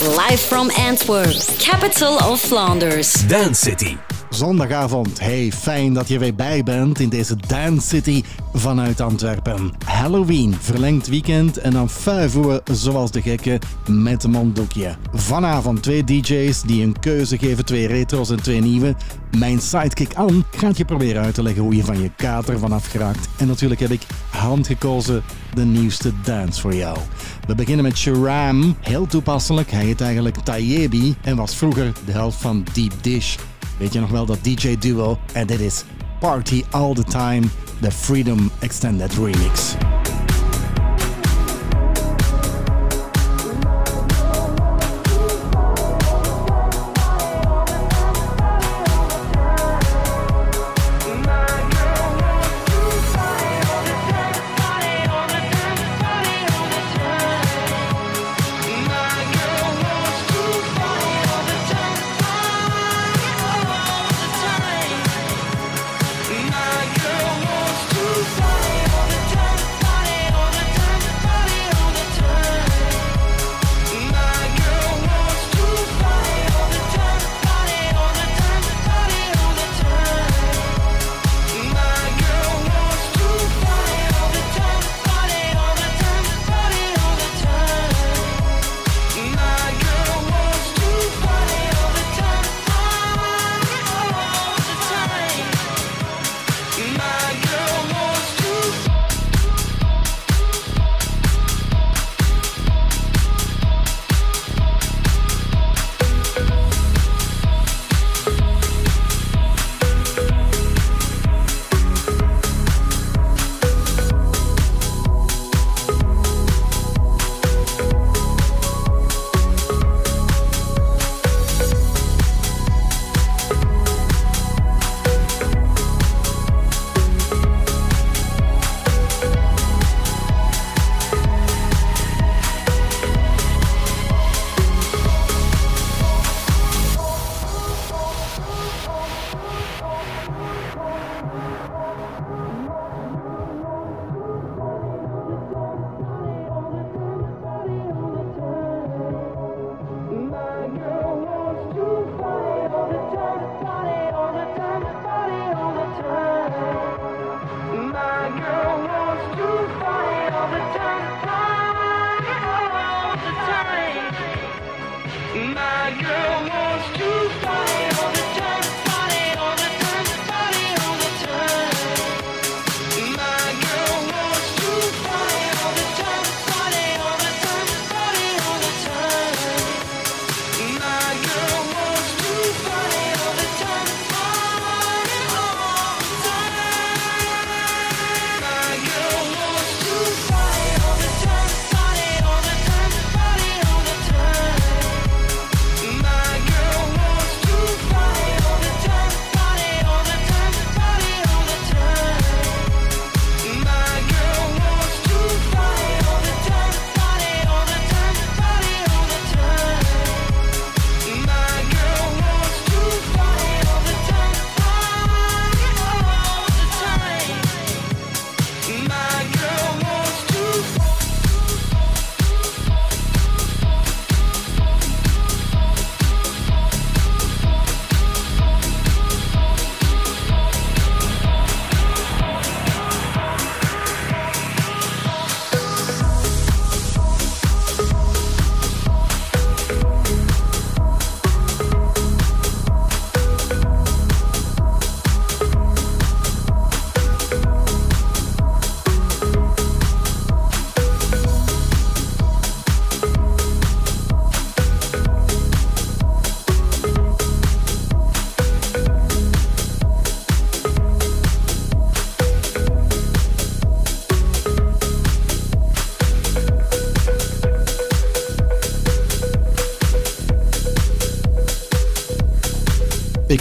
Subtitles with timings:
[0.00, 3.14] Live from Antwerp, capital of Flanders.
[3.24, 3.98] Dance City.
[4.30, 9.72] Zondagavond, hey, fijn dat je weer bij bent in deze Dance City vanuit Antwerpen.
[9.84, 14.96] Halloween, verlengd weekend en dan fuiven we zoals de gekken met een.
[15.12, 18.94] Vanavond twee DJ's die een keuze geven, twee retro's en twee nieuwe.
[19.38, 22.90] Mijn sidekick Anne gaat je proberen uit te leggen hoe je van je kater vanaf
[22.90, 23.28] geraakt.
[23.36, 25.22] En natuurlijk heb ik handgekozen
[25.54, 26.98] de nieuwste dance voor jou.
[27.46, 29.70] We beginnen met Sharam, heel toepasselijk.
[29.70, 33.36] Hij heet eigenlijk Tayebi en was vroeger de helft van Deep Dish.
[33.78, 35.18] Weet je nog wel dat DJ-duo?
[35.32, 35.84] En dit is
[36.20, 37.46] Party All The Time,
[37.80, 39.74] de Freedom Extended Remix.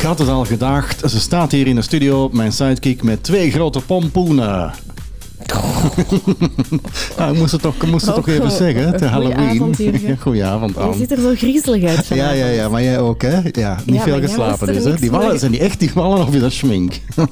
[0.07, 1.09] Had het al gedacht.
[1.09, 4.73] Ze staat hier in de studio, mijn sidekick, met twee grote pompoenen.
[7.17, 9.77] nou, ik moest het toch, moest het toch even zeggen, de Halloween.
[10.19, 13.39] Goedenavond, Je ziet er zo griezelig uit Ja, ja, ja, maar jij ook, hè?
[13.51, 14.95] Ja, niet veel geslapen dus, hè?
[14.95, 16.93] Die wallen zijn die echt die wallen of je dat schmink?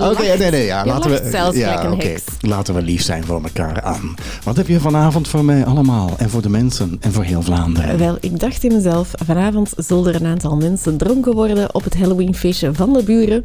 [0.00, 4.14] Oké, nee, nee, ja, laten we, ja, oké, laten we lief zijn voor elkaar aan.
[4.44, 7.98] Wat heb je vanavond voor mij allemaal en voor de mensen en voor heel Vlaanderen?
[7.98, 11.96] Wel, ik dacht in mezelf, vanavond zullen er een aantal mensen dronken worden op het
[11.96, 13.44] Halloweenfeestje van de buren.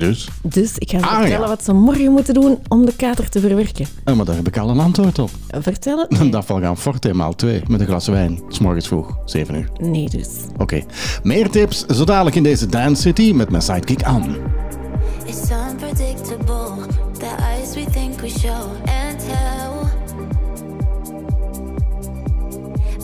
[0.00, 0.28] Dus?
[0.42, 3.40] Dus ik ga ze ah, vertellen wat ze morgen moeten doen om de kater te
[3.40, 3.86] verwerken.
[4.04, 5.30] Ja, maar daar heb ik al een antwoord op.
[5.48, 8.40] Vertel het Dan Dat gaan forte maal 2 met een glas wijn.
[8.48, 9.68] S morgens vroeg, 7 uur.
[9.80, 10.28] Nee dus.
[10.58, 10.82] Oké.
[11.22, 14.38] Meer tips zo dadelijk in deze Dance City met mijn sidekick Anne.
[15.26, 16.86] It's unpredictable,
[17.18, 19.88] the eyes we think we show and tell.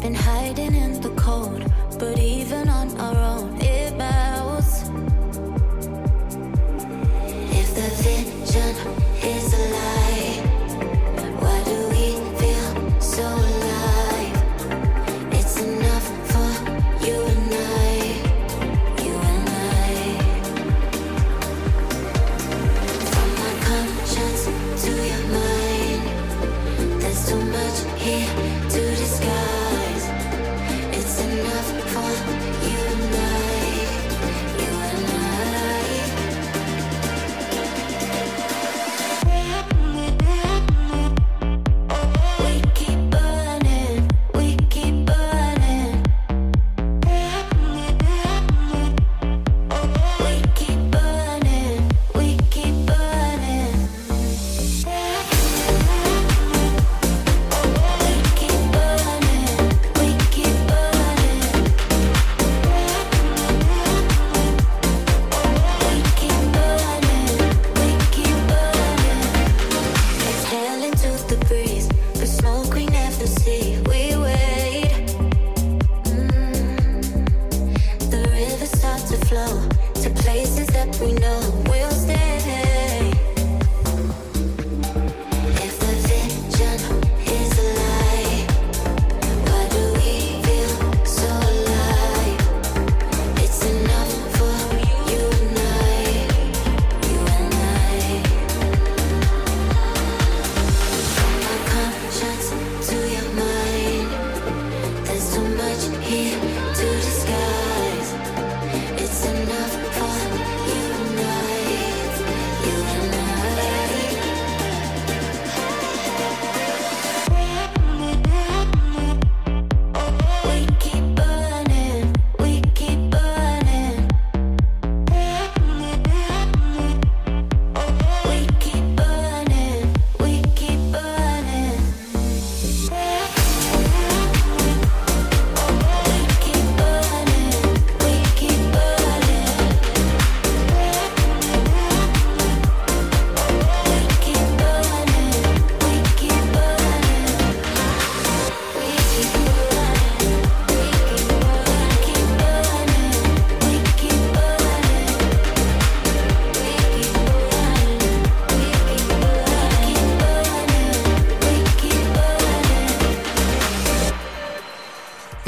[0.01, 1.63] Been hiding in the cold,
[1.99, 4.86] but even on our own, it melts.
[7.77, 8.75] The vision
[9.23, 9.46] is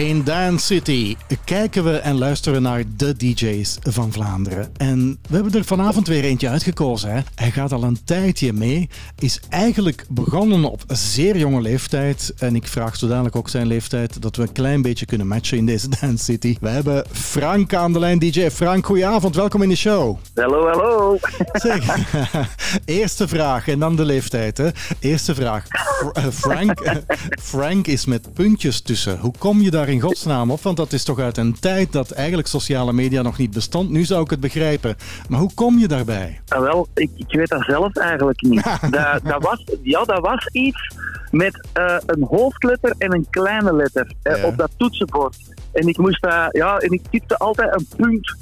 [0.08, 4.70] In Dance City kijken we en luisteren we naar de DJ's van Vlaanderen.
[4.76, 7.12] En we hebben er vanavond weer eentje uitgekozen.
[7.12, 7.20] Hè.
[7.34, 8.88] Hij gaat al een tijdje mee.
[9.18, 12.34] Is eigenlijk begonnen op zeer jonge leeftijd.
[12.38, 15.58] En ik vraag zo dadelijk ook zijn leeftijd, dat we een klein beetje kunnen matchen
[15.58, 16.56] in deze Dance City.
[16.60, 18.18] We hebben Frank aan de lijn.
[18.18, 19.34] DJ Frank, goedenavond.
[19.34, 20.18] Welkom in de show.
[20.34, 21.18] Hallo, hallo.
[21.52, 22.06] Zeg,
[22.84, 24.58] eerste vraag en dan de leeftijd.
[24.58, 24.68] Hè.
[25.00, 25.64] Eerste vraag.
[26.12, 26.96] Eh, Frank, eh,
[27.40, 29.18] Frank is met puntjes tussen.
[29.18, 30.62] Hoe kom je daar in godsnaam op?
[30.62, 33.90] Want dat is toch uit een tijd dat eigenlijk sociale media nog niet bestond.
[33.90, 34.96] Nu zou ik het begrijpen.
[35.28, 36.40] Maar hoe kom je daarbij?
[36.48, 38.64] Ah, wel, ik, ik weet dat zelf eigenlijk niet.
[38.90, 40.94] dat, dat, was, ja, dat was iets
[41.30, 44.46] met eh, een hoofdletter en een kleine letter eh, Ja.
[44.46, 45.36] op dat toetsenbord.
[45.72, 48.36] En ik moest dat, ja, en ik typte altijd een punt.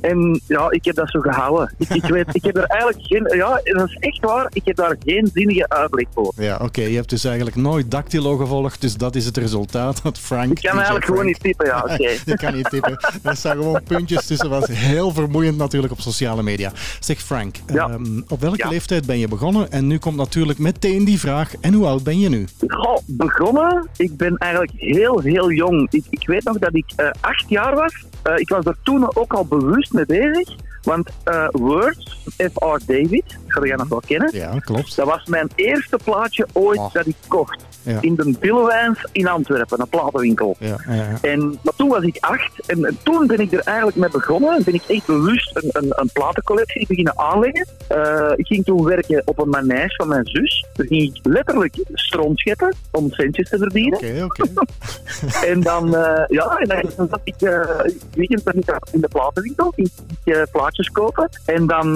[0.00, 1.74] En ja, ik heb dat zo gehouden.
[1.78, 4.76] Ik, ik weet, ik heb er eigenlijk geen, ja, dat is echt waar, ik heb
[4.76, 6.32] daar geen zinnige uitleg voor.
[6.36, 6.82] Ja, oké.
[6.82, 8.80] Je hebt dus eigenlijk nooit Dactylo gevolgd.
[8.80, 10.02] Dus dat is het resultaat.
[10.02, 10.50] Dat Frank.
[10.58, 12.08] Ik kan eigenlijk gewoon niet typen, ja, oké.
[12.30, 12.96] je kan niet tippen.
[13.22, 14.50] Er staan gewoon puntjes tussen.
[14.50, 16.72] was heel vermoeiend natuurlijk op sociale media.
[17.00, 17.88] Zeg Frank, Ja.
[17.88, 18.68] ehm, op welke Ja.
[18.68, 19.70] leeftijd ben je begonnen?
[19.72, 21.52] En nu komt natuurlijk meteen die vraag.
[21.60, 22.44] En hoe oud ben je nu?
[22.68, 25.86] Goh, begonnen, ik ben eigenlijk heel, heel jong.
[25.90, 27.94] Ik, ik weet nog dat ik eh, acht jaar was.
[28.22, 30.56] Eh, ik was er toen ook al bewust mee bezig.
[30.86, 32.78] Want uh, Words, F.R.
[32.86, 34.30] David, ga jij nog wel kennen.
[34.32, 34.96] Ja, klopt.
[34.96, 36.92] Dat was mijn eerste plaatje ooit Oh.
[36.92, 37.64] dat ik kocht.
[37.82, 37.98] Ja.
[38.00, 40.56] In de Billewijns in Antwerpen, een platenwinkel.
[40.58, 41.18] Ja, ja.
[41.22, 44.62] En, maar toen was ik acht en, en toen ben ik er eigenlijk mee begonnen.
[44.64, 47.66] Ben ik echt bewust een, een, een platencollectie beginnen aanleggen.
[47.88, 50.66] Eh, ik ging toen werken op een manege van mijn zus.
[50.72, 53.98] Daar ging ik letterlijk stront scheppen om centjes te verdienen.
[53.98, 54.44] Oké, oké.
[55.46, 57.60] En dan, eh, ja, en dan zat ik uh,
[58.14, 58.42] weekend
[58.92, 59.72] in de platenwinkel.
[59.74, 59.88] Ik,
[60.24, 60.42] ik eh,
[60.84, 61.28] kopen.
[61.44, 61.88] En dan,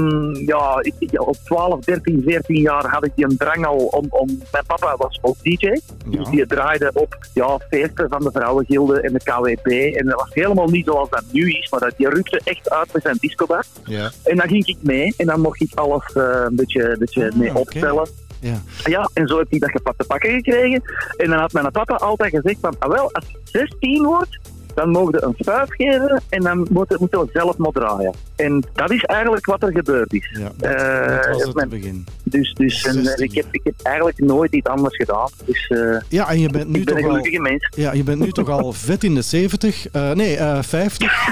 [0.46, 4.26] ja, ik, op 12, 13, 14 jaar had ik die een drang al om, om...
[4.52, 5.78] Mijn papa was ook DJ.
[6.06, 9.66] Dus die draaide op ja, feesten van de Vrouwengilde en de KWP.
[9.96, 12.92] En dat was helemaal niet zoals dat nu is, maar dat, die rukte echt uit
[12.92, 13.64] met zijn discobar.
[13.84, 16.99] Ja, En dan ging ik mee en dan mocht ik alles eh, een beetje, een
[16.99, 18.08] beetje Ah, mee opstellen.
[18.40, 18.60] ja.
[18.84, 20.82] Ja, en zo heb ik dat gepakt te pakken gekregen.
[21.16, 24.38] En dan had mijn papa altijd gezegd van, ah wel, als je 16 wordt,
[24.75, 28.12] dan mogen we een vuif geven en dan moeten, moeten we zelf maar draaien.
[28.40, 30.28] En dat is eigenlijk wat er gebeurd is.
[30.38, 30.50] ja.
[30.56, 32.06] Dat, Eh, dat was het begin.
[32.23, 33.25] Dus, dus en, eh, 16.
[33.25, 35.28] ik, heb, ik heb eigenlijk nooit iets anders gedaan.
[35.44, 37.40] Dus eh, Ja, en je bent nu ik ben toch een al...
[37.42, 37.68] mens.
[37.76, 39.88] Ja, je bent nu toch al vet in de 70.
[39.88, 41.28] eh, nee, eh 50.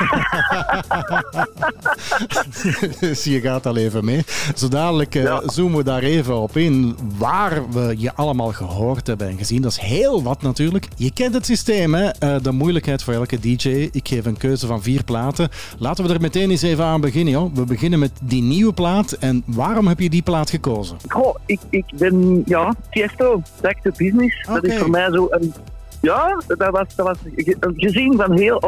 [3.00, 4.22] dus je gaat al even mee.
[4.56, 5.42] Zo dadelijk Ja.
[5.46, 9.62] zoomen we daar even op in waar we je allemaal gehoord hebben en gezien.
[9.62, 10.88] Dat is heel wat natuurlijk.
[10.96, 12.40] Je kent het systeem, hè?
[12.40, 13.88] De moeilijkheid voor elke DJ.
[13.92, 15.48] Ik geef een keuze van vier platen.
[15.78, 17.54] Laten we er meteen eens even aan beginnen, joh.
[17.54, 19.12] We beginnen met die nieuwe plaat.
[19.12, 20.96] En waarom heb je die plaat gekozen?
[21.08, 24.46] Goh, ik, ik ben, ja, Tiesto, back to business.
[24.46, 25.52] Dat is voor mij zo een...
[26.00, 28.62] Ja, dat was, dat was ge- gezien van heel,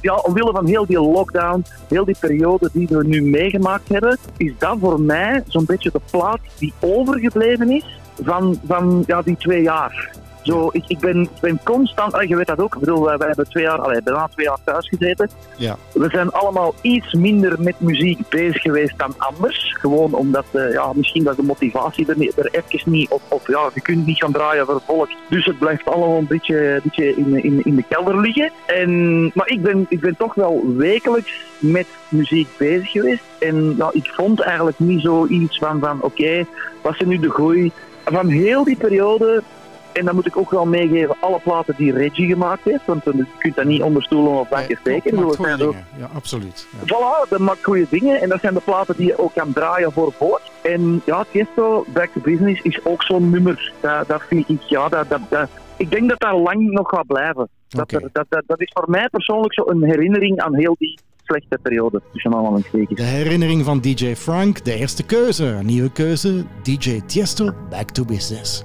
[0.00, 4.52] ja, omwille van heel die lockdown, heel die periode die we nu meegemaakt hebben, is
[4.58, 9.62] dat voor mij zo'n beetje de plaat die overgebleven is van, van ja, die twee
[9.62, 10.10] jaar.
[10.42, 13.26] Zo, ik, ik, ben, ik ben constant, je weet dat ook, ik bedoel, wij, wij
[13.26, 15.30] hebben twee jaar, allee, bijna twee jaar thuis gezeten.
[15.56, 15.76] Ja.
[15.92, 19.76] We zijn allemaal iets minder met muziek bezig geweest dan anders.
[19.80, 23.70] Gewoon omdat, eh, ja, misschien dat de motivatie er, er even niet op, op, ja,
[23.74, 25.08] je kunt niet gaan draaien voor volk.
[25.28, 28.50] Dus het blijft allemaal een beetje, een beetje in, in, in de kelder liggen.
[28.66, 33.22] En, maar ik ben, ik ben toch wel wekelijks met muziek bezig geweest.
[33.38, 36.46] En ja, ik vond eigenlijk niet zoiets van, van oké,
[36.82, 37.72] wat is nu de groei?
[38.04, 39.42] Van heel die periode
[39.92, 43.24] en dan moet ik ook wel meegeven, alle platen die Reggie gemaakt heeft, want je
[43.38, 45.18] kunt dat niet onder stoelen of banken steken.
[45.22, 45.86] goede dingen.
[45.98, 46.66] Ja, absoluut.
[46.72, 46.94] Ja.
[46.94, 49.92] Voilà, dat maakt goede dingen en dat zijn de platen die je ook kan draaien
[49.92, 50.50] voor voort.
[50.62, 53.72] En ja, Tiesto, Back to Business is ook zo'n nummer.
[53.80, 57.06] Dat, dat vind ik, ja, dat, dat, dat, ik denk dat dat lang nog gaat
[57.06, 57.48] blijven.
[57.68, 60.98] Dat, er- dat, dat, dat is voor mij persoonlijk zo een herinnering aan heel die
[61.24, 63.10] slechte periode tussen allemaal een De steekjes.
[63.10, 65.58] herinnering van DJ Frank, de eerste keuze.
[65.62, 68.64] Nieuwe keuze, DJ Tiesto, Back to Business.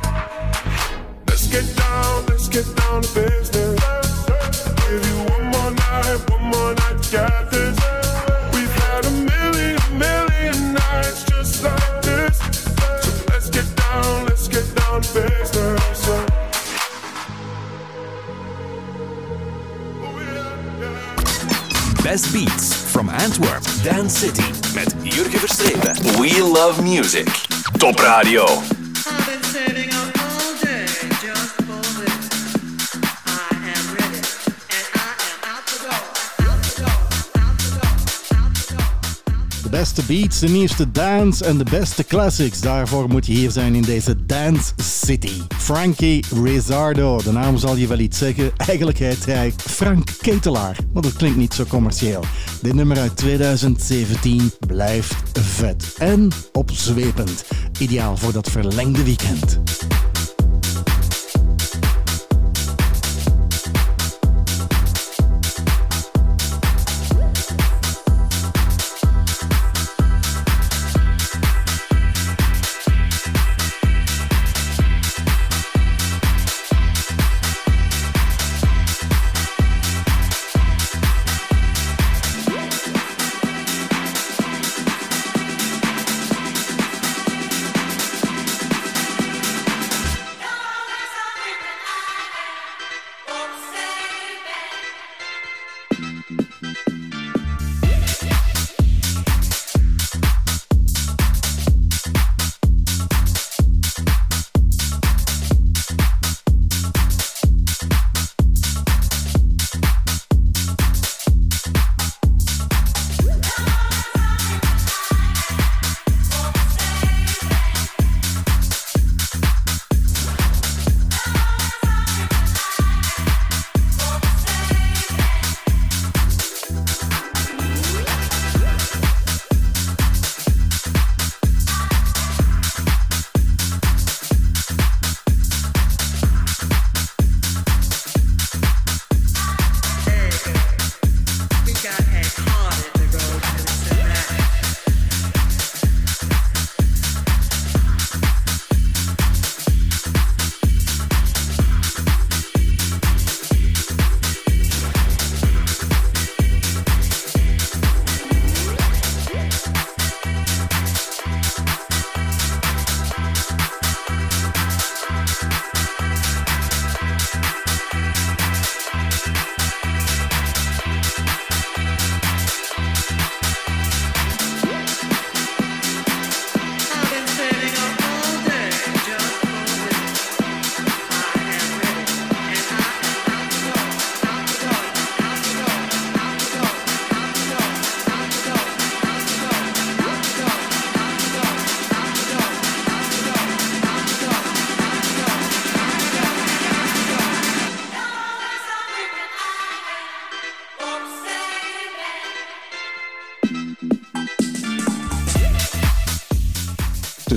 [22.11, 24.43] Best Beats from Antwerp, Dance City
[24.75, 26.19] met Jurgen Verstrepen.
[26.19, 27.27] We love music.
[27.77, 28.45] Top Radio.
[39.71, 42.61] Beste beats, de nieuwste dance en de beste classics.
[42.61, 45.41] Daarvoor moet je hier zijn in deze Dance City.
[45.57, 48.51] Frankie Rizzardo, de naam zal je wel iets zeggen.
[48.57, 52.23] Eigenlijk heet hij Frank Ketelaar, maar dat klinkt niet zo commercieel.
[52.61, 57.43] Dit nummer uit 2017 blijft vet en opzwepend.
[57.79, 59.59] Ideaal voor dat verlengde weekend.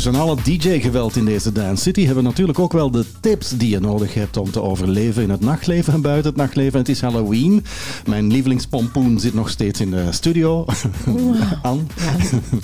[0.05, 3.69] Tussen alle DJ-geweld in deze Dance City hebben we natuurlijk ook wel de tips die
[3.69, 6.79] je nodig hebt om te overleven in het nachtleven en buiten het nachtleven.
[6.79, 7.65] Het is Halloween.
[8.07, 10.65] Mijn lievelingspompoen zit nog steeds in de studio.
[11.63, 11.75] Ja,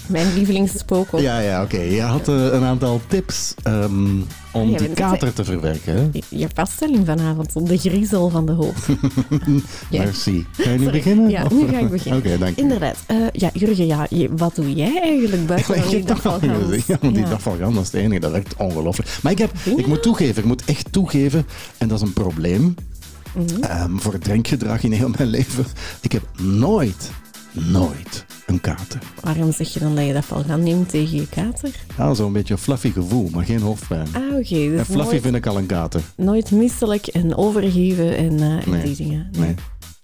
[0.06, 1.20] mijn lievelingsspook ook.
[1.20, 1.80] Ja, ja, oké.
[1.80, 4.18] Je had eh, een aantal tips ehm,
[4.52, 5.94] om Ja, die kater te verwerken.
[5.94, 6.08] Hè?
[6.28, 8.86] Je vaststelling vanavond de griezel van de hoofd.
[9.90, 10.02] Ja.
[10.04, 10.46] Merci.
[10.52, 10.90] Ga je nu Sorry.
[10.98, 11.30] beginnen?
[11.30, 12.18] Ja, Of- nu ga ik beginnen.
[12.20, 12.62] Oké, dank je.
[12.62, 12.96] Inderdaad.
[13.06, 16.40] Eh, ja, Jurgen, ja, je- wat doe jij eigenlijk buiten dan die heb dag toch
[16.40, 16.64] van al Gans?
[16.64, 16.86] gezegd.
[16.86, 17.30] Ja, want die Ja.
[17.30, 18.20] dag van dat is het enige.
[18.20, 19.08] Dat werkt ongelooflijk.
[19.22, 21.46] Maar ik, heb, je ik moet toegeven, ik moet echt toegeven,
[21.78, 22.74] en dat is een probleem
[23.34, 23.62] Mhm.
[23.62, 25.64] ehm, voor het drinkgedrag in heel mijn leven.
[26.00, 27.10] Ik heb nooit,
[27.52, 28.98] nooit een kater.
[29.20, 31.70] Waarom zeg je dan dat je dat valgan neemt tegen je kater?
[31.98, 34.06] Ja, zo'n beetje een fluffy gevoel, maar geen hoofdpijn.
[34.12, 34.54] Ah, oké.
[34.54, 36.00] en dus fluffy nooit, vind ik al een kater.
[36.16, 38.82] nooit misselijk en overgeven en, eh, en Nee.
[38.82, 39.28] die dingen.
[39.38, 39.54] Nee.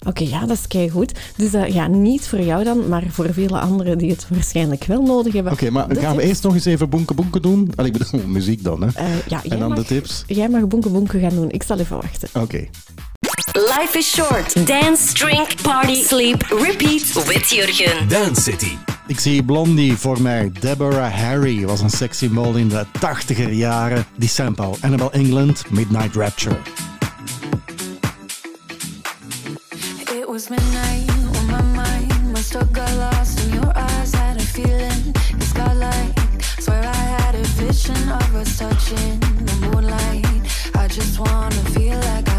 [0.06, 1.12] Oké, ja, dat is keigoed.
[1.36, 5.02] Dus dat ja, niet voor jou dan, maar voor vele anderen die het waarschijnlijk wel
[5.02, 5.52] nodig hebben.
[5.52, 7.70] Oké, maar De gaan we eerst nog eens even bonken bonken doen?
[7.76, 8.88] Allee, ik bedoel, muziek dan, hè?
[8.94, 10.24] Eh, ja, en dan mag, de tips?
[10.26, 11.50] Jij mag bonken bonken gaan doen.
[11.50, 12.28] Ik zal even wachten.
[12.42, 12.66] Oké.
[13.56, 14.66] Life is short.
[14.66, 18.06] Dance, drink, party, sleep, repeat with Jurgen.
[18.08, 18.76] Dance City.
[19.06, 20.50] Ik zie Blondie voor mij.
[20.60, 24.04] Deborah Harry was een sexy mol in de tachtiger jaren.
[24.16, 24.74] Die sample.
[24.80, 26.56] Annabelle England, Midnight Rapture.
[29.98, 34.12] It was midnight when my mind must have got lost in your eyes.
[34.12, 36.20] Had a feeling it's got like
[36.58, 40.26] swear I had a vision of us touching the moonlight.
[40.74, 42.35] I just wanna feel like I'm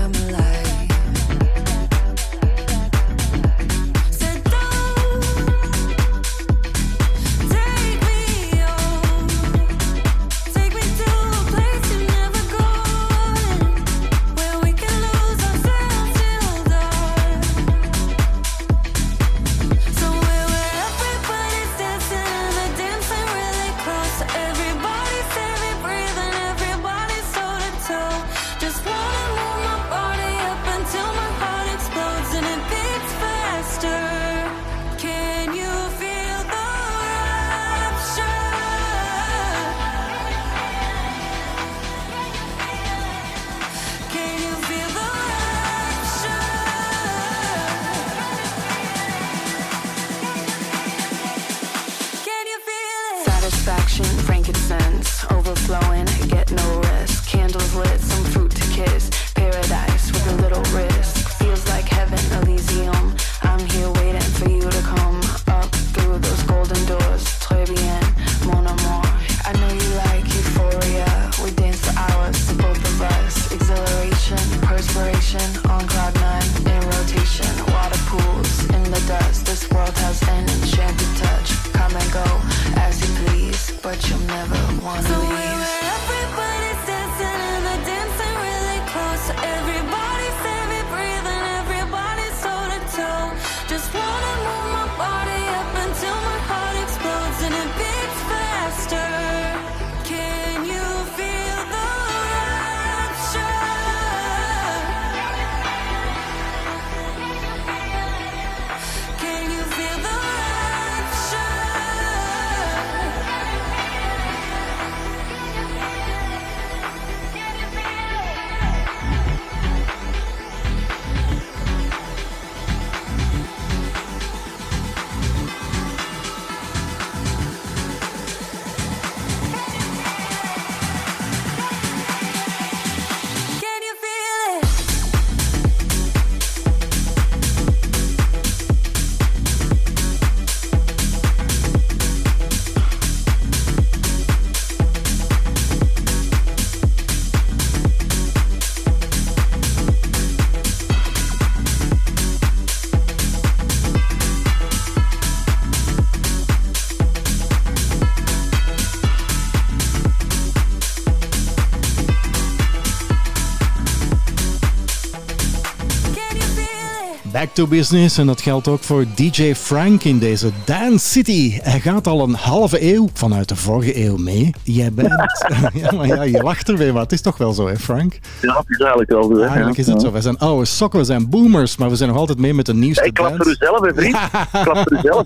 [167.57, 171.59] to business en dat geldt ook voor DJ Frank in deze Dance City.
[171.61, 174.51] Hij gaat al een halve eeuw vanuit de vorige eeuw mee.
[174.63, 175.09] Jij bent...
[175.73, 178.19] ja, maar ja, je lacht er weer, maar het is toch wel zo, hè Frank?
[178.41, 179.35] Ja, het is eigenlijk wel zo.
[179.35, 179.45] hè.
[179.45, 180.11] Eigenlijk is het zo.
[180.11, 182.73] We zijn oude sokken, we zijn boomers, maar we zijn nog altijd mee met de
[182.73, 183.51] nieuwste Hey, klap voor dance.
[183.61, 184.17] uzelf, hè, vriend.
[184.63, 185.25] klap voor uzelf.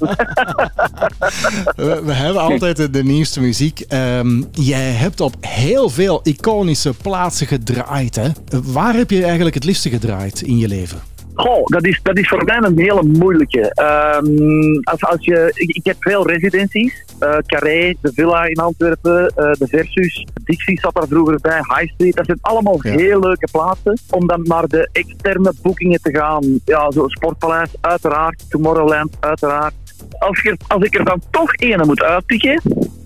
[1.76, 3.80] We, we hebben altijd de, de nieuwste muziek.
[3.80, 8.16] Ehm, jij hebt op heel veel iconische plaatsen gedraaid.
[8.16, 8.30] Hè?
[8.64, 11.11] Waar heb je eigenlijk het liefste gedraaid in je leven?
[11.34, 13.74] Goh, dat is, dat is voor mij een hele moeilijke.
[13.74, 17.06] Ehm, als, als je, ik, ik heb veel residenties.
[17.20, 20.26] Eh, Carré, de Villa in Antwerpen, eh, de Versus.
[20.44, 22.16] Dixie zat daar vroeger bij, High Street.
[22.16, 22.92] Dat zijn allemaal Ja.
[22.98, 23.98] heel leuke plaatsen.
[24.10, 26.60] Om dan naar de externe boekingen te gaan.
[26.66, 28.46] Ja, zo Sportpaleis, uiteraard.
[28.50, 29.74] Tomorrowland, uiteraard.
[30.20, 32.62] Als, ik er, als ik er dan toch ene moet uitpikken,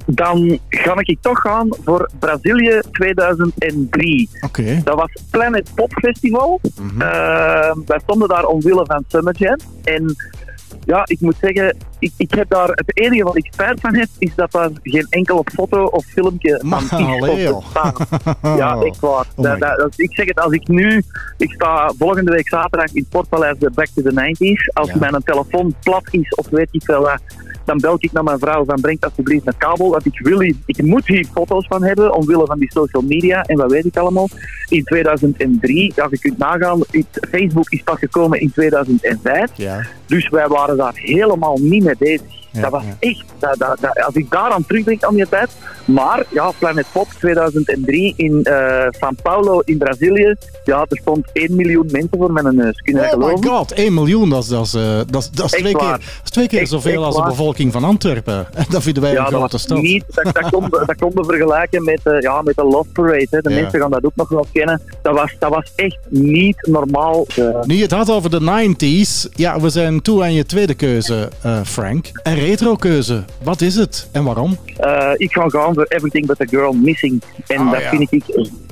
[0.06, 4.30] dan ga ik toch gaan voor Brazilië 2003.
[4.42, 4.82] Oké.
[4.84, 6.62] Dat was Planet Pop Festival.
[6.98, 9.58] Eh, wij stonden daar omwille van Summer Jam.
[9.84, 10.16] En
[10.86, 14.08] ja, ik moet zeggen, ik, ik heb daar, het enige wat ik spijt van heb,
[14.20, 17.48] is dat daar geen enkele foto of filmpje van is allee.
[18.58, 19.26] Ja, echt waar.
[19.36, 21.04] Oh Dat- my dat- dat- ik zeg het, als ik nu,
[21.38, 24.74] ik sta volgende week zaterdag in het Sportpaleis de Back to the 90s.
[24.74, 24.98] Als Ja.
[25.00, 27.22] mijn telefoon plat is of weet ik veel wat,
[27.66, 29.90] dan bel ik naar mijn vrouw van breng alsjeblieft een kabel.
[29.90, 33.44] Want ik, wil hier, ik moet hier foto's van hebben, omwille van die social media
[33.44, 34.28] en wat weet ik allemaal.
[34.70, 36.84] In 2003, ja, je kunt nagaan,
[37.32, 39.52] Facebook is pas gekomen in 2005.
[39.56, 39.86] Ja.
[40.06, 42.45] Dus wij waren daar helemaal niet mee bezig.
[42.56, 45.50] Ja, dat was echt, dat, dat, dat- als ik daaraan terugdenk aan die tijd.
[45.86, 50.36] Maar ja, Planet Pop 2003 in eh São Paulo in Brazilië.
[50.64, 52.78] Ja, er stond 1 miljoen mensen voor mijn neus.
[52.82, 53.46] Kun je Oh my geloven?
[53.50, 55.90] god, 1 miljoen, dat is, dat is, eh, dat is, dat is Echt twee, keer,
[55.92, 57.30] dat is twee keer Echt- zoveel echt als de waar.
[57.30, 58.48] bevolking van Antwerpen.
[58.70, 59.82] Dat vinden wij Ja, een grote stad.
[59.82, 63.28] niet, dat, dat, kon, dat kon we vergelijken met, eh, ja, met de Love Parade.
[63.30, 63.42] Hè.
[63.42, 63.56] De Ja.
[63.62, 64.82] mensen gaan dat ook nog wel kennen.
[65.02, 67.26] Dat was, dat was echt niet normaal.
[67.36, 70.74] Eh, Nu je het had over de 90s, ja, we zijn toe aan je tweede
[70.74, 72.10] keuze, eh, Frank.
[72.24, 73.24] Een retro keuze.
[73.44, 74.58] Wat is het en waarom?
[74.78, 77.22] Eh, ik ga gaan voor Everything But The Girl Missing.
[77.48, 77.90] En Ah, dat ja.
[77.90, 78.24] vind ik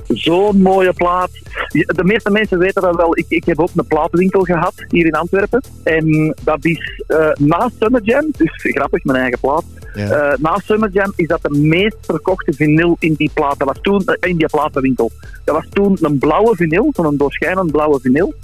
[0.08, 1.30] zo'n mooie plaat.
[1.68, 3.18] De meeste mensen weten dat wel.
[3.18, 5.62] Ik, ik heb ook een platenwinkel gehad hier in Antwerpen.
[5.84, 9.64] En dat is eh na Summer Jam, dus grappig, mijn eigen plaat.
[9.94, 10.10] Ja.
[10.10, 13.58] Eh, na Summer Jam is dat de meest verkochte vinyl in die plaat.
[13.58, 15.10] Dat was toen, in die platenwinkel.
[15.44, 18.34] Dat was toen een blauwe vinyl, zo'n doorschijnend blauwe vinyl.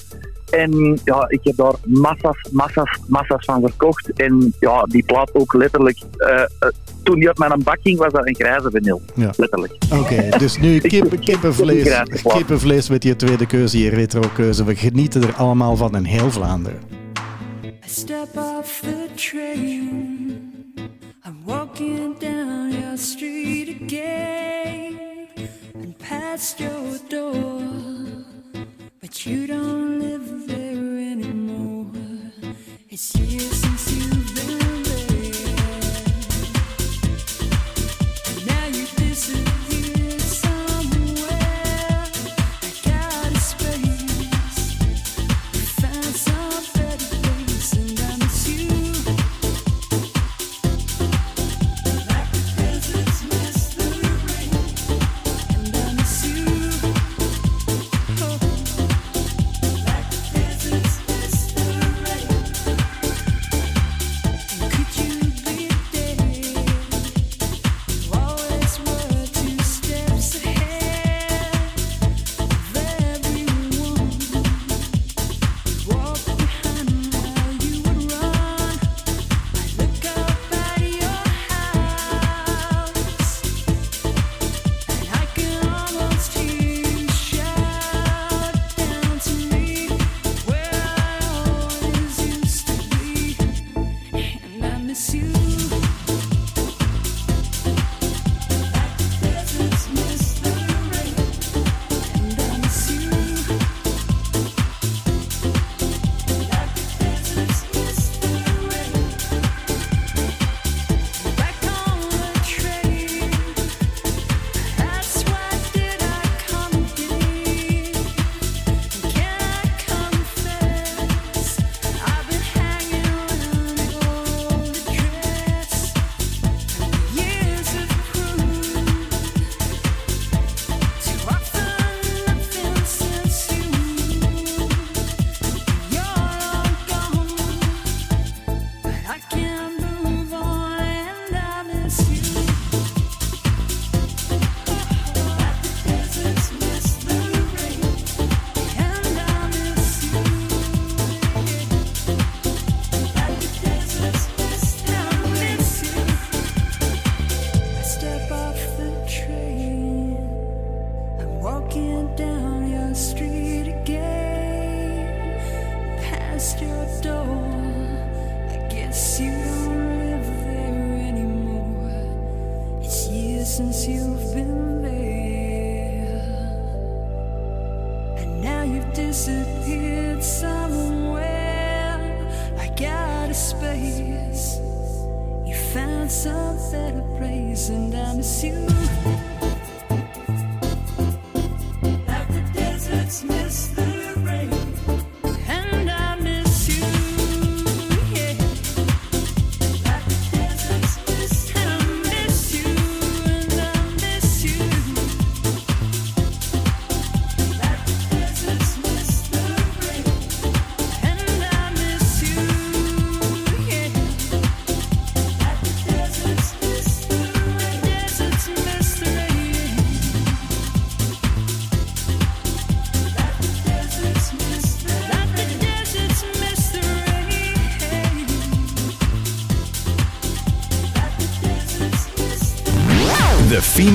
[0.50, 4.12] En ja, ik heb daar massa's, massa's, massa's van verkocht.
[4.12, 5.98] En ja, die plaat ook letterlijk.
[6.16, 6.46] eh, eh,
[7.02, 9.00] toen die op mijn bak ging, was dat een grijze vinyl.
[9.14, 9.30] Ja.
[9.36, 9.72] Letterlijk.
[10.00, 14.64] Oké, dus nu kip, ik- ik kippenvlees, kippenvlees met je tweede keuze, je retro keuze.
[14.64, 16.78] We genieten er allemaal van in heel Vlaanderen.
[17.64, 20.48] I step off the train.
[21.26, 24.98] I'm walking down your street again
[25.74, 27.60] and past your door.
[29.00, 31.90] But you don't live there anymore.
[32.90, 34.59] It's years since you've been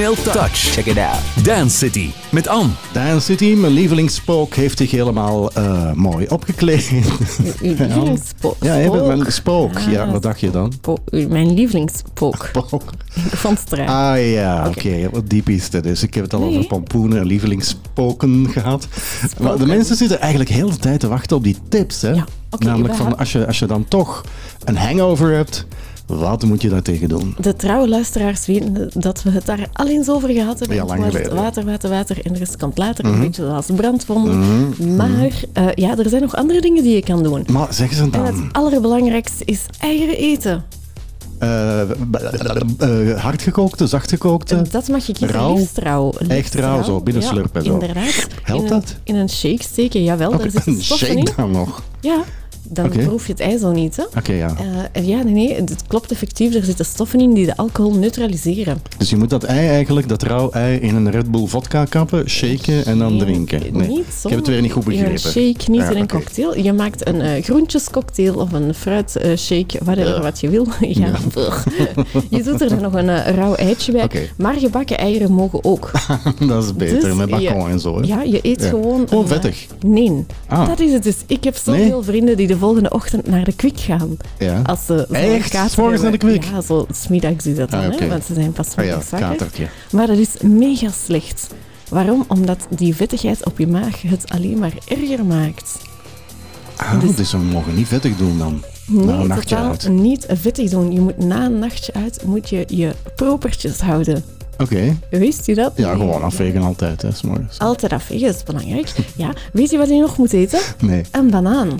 [0.05, 0.51] Female Touch.
[0.73, 1.45] Check it out.
[1.45, 2.69] Dance City met Anne.
[2.91, 6.91] Dance City, mijn lievelingsspook, heeft zich helemaal eh, mooi opgekleed.
[7.61, 8.55] Uw lievelingsspook.
[8.59, 9.79] Ja, je bent mijn spook.
[9.89, 10.73] Ja, Ah, wat dacht je dan?
[11.11, 12.49] Mijn lievelingsspook.
[12.53, 12.83] Spook.
[13.15, 13.89] Van strijd.
[13.89, 15.09] Ah ja, oké.
[15.11, 16.03] Wat diep is het dus?
[16.03, 16.49] Ik heb het al Nee.
[16.49, 18.87] over pompoenen en lievelingsspoken gehad.
[19.39, 22.01] Maar de mensen zitten eigenlijk heel de tijd te wachten op die tips.
[22.01, 22.11] Hè?
[22.49, 24.23] oké, Namelijk van als je, als je dan toch
[24.63, 25.65] een hangover hebt,
[26.05, 27.35] wat moet je daar tegen doen?
[27.39, 30.75] De trouwe luisteraars weten dat we het daar al eens over gehad hebben.
[30.77, 31.35] Ja, Het lang was geleden.
[31.35, 32.25] Water, water, water.
[32.25, 33.21] En er is- komt later een Mhm.
[33.21, 34.39] beetje als brandwonden.
[34.39, 37.45] Mhm, Maar eh, ja, er zijn nog andere dingen die je kan doen.
[37.51, 38.25] Maar zeg eens En dan.
[38.25, 40.63] het allerbelangrijkste is eieren eten.
[41.39, 44.61] Eh, eh, hardgekookte, zachtgekookte?
[44.71, 45.35] Dat mag je kiezen.
[45.37, 45.55] Rauw?
[45.57, 46.11] Liefst rauw.
[46.17, 47.73] Liefst Echt rauw, zo, binnenslurpen ja, zo.
[47.73, 48.27] inderdaad.
[48.43, 48.95] Helpt in een, dat?
[49.03, 50.29] In een shake steken, jawel.
[50.29, 51.27] Oké, daar zitten een shake in.
[51.35, 51.83] dan nog.
[52.01, 52.23] Ja,
[52.69, 52.97] dan Oké.
[53.05, 53.95] proef je het ijzer niet.
[53.95, 54.03] Hè?
[54.17, 54.55] Oké, ja.
[54.91, 56.53] Eh, ja, nee, nee, het klopt effectief.
[56.55, 58.81] Er zitten stoffen in die de alcohol neutraliseren.
[58.97, 62.29] Dus je moet dat ei eigenlijk, dat rauw ei, in een Red Bull vodka kappen,
[62.29, 63.61] shaken en dan drinken.
[63.73, 64.29] Nee, Niet ik zo.
[64.29, 65.11] heb het weer niet goed begrepen.
[65.11, 66.57] een shake, niet Ja, in een cocktail.
[66.57, 70.21] Je maakt een eh groentjescocktail of een fruitshake, whatever Ja.
[70.21, 70.67] wat je wil.
[71.03, 71.11] ja.
[72.29, 74.09] je doet er dan nog een eh, rauw eitje bij.
[74.37, 75.91] Maar gebakken eieren mogen ook.
[76.47, 78.01] dat is beter, Dus met bacon je- en zo.
[78.01, 78.07] Hè?
[78.07, 78.69] Ja, je eet Ja.
[78.69, 79.07] gewoon...
[79.07, 79.65] Gewoon een, vettig.
[79.81, 80.67] eh, Nee, Ah.
[80.67, 81.15] dat is het dus.
[81.27, 82.03] Ik heb zoveel Nee?
[82.03, 84.17] vrienden die de volgende ochtend naar de kwik gaan.
[84.39, 84.61] Ja.
[84.65, 85.77] Als ze Echt?
[85.77, 86.43] morgens naar de kwik?
[86.43, 88.03] Ja, zo smiddags is dat dan, Ah, oké.
[88.03, 89.01] hè, want ze zijn pas Ah ja.
[89.91, 91.47] Maar dat is mega slecht.
[91.89, 92.25] Waarom?
[92.27, 95.77] Omdat die vettigheid op je maag het alleen maar erger maakt.
[96.75, 97.31] Ah, dus...
[97.31, 98.63] we mogen niet vettig doen dan.
[98.87, 99.87] Een Nee, nachtje totaal uit.
[99.89, 100.91] niet vettig doen.
[100.91, 104.23] Je moet na een nachtje uit moet je, je propertjes houden.
[104.57, 104.97] Oké.
[105.09, 105.71] Wist je dat?
[105.75, 107.59] Ja, gewoon afvegen altijd, hè, s morgens.
[107.59, 108.93] Altijd afvegen, dat is belangrijk.
[109.15, 110.59] Ja, weet je wat je nog moet eten?
[110.79, 111.01] Nee.
[111.11, 111.79] Een banaan.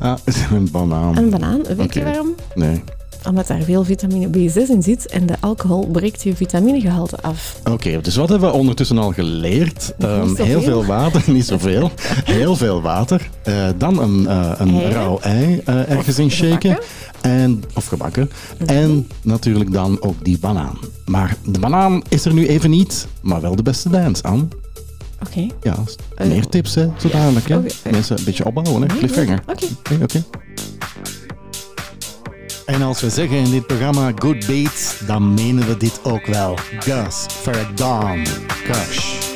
[0.00, 0.18] Ah,
[0.56, 1.16] een banaan.
[1.16, 2.34] Een banaan, weet je waarom?
[2.54, 2.82] Nee.
[3.28, 7.60] Omdat daar veel vitamine B6 in zit en de alcohol breekt je vitaminegehalte af.
[7.70, 9.94] Oké, dus wat hebben we ondertussen al geleerd?
[9.98, 11.90] Ehm, heel veel water, niet zoveel.
[12.24, 13.30] Heel veel water.
[13.42, 16.78] Eh, dan een, eh, een rauw ei eh, ergens in shaken.
[17.20, 18.30] En, of gebakken.
[18.58, 18.70] Mhm.
[18.70, 20.78] En natuurlijk dan ook die banaan.
[21.06, 24.46] Maar de banaan is er nu even niet, maar wel de beste dance, Anne.
[25.26, 25.46] Oké.
[25.62, 25.76] Ja,
[26.26, 27.48] meer tips, hè, zo dadelijk.
[27.48, 27.60] Hè.
[27.90, 28.96] Mensen een beetje opbouwen, hè.
[28.96, 29.42] Cliffhanger.
[29.46, 29.66] oké.
[30.02, 30.24] Oké.
[32.66, 36.58] En als we zeggen in dit programma good beats, dan menen we dit ook wel.
[36.78, 38.22] Gus, Farrakhan,
[38.64, 38.98] Kush.
[39.04, 39.29] Wait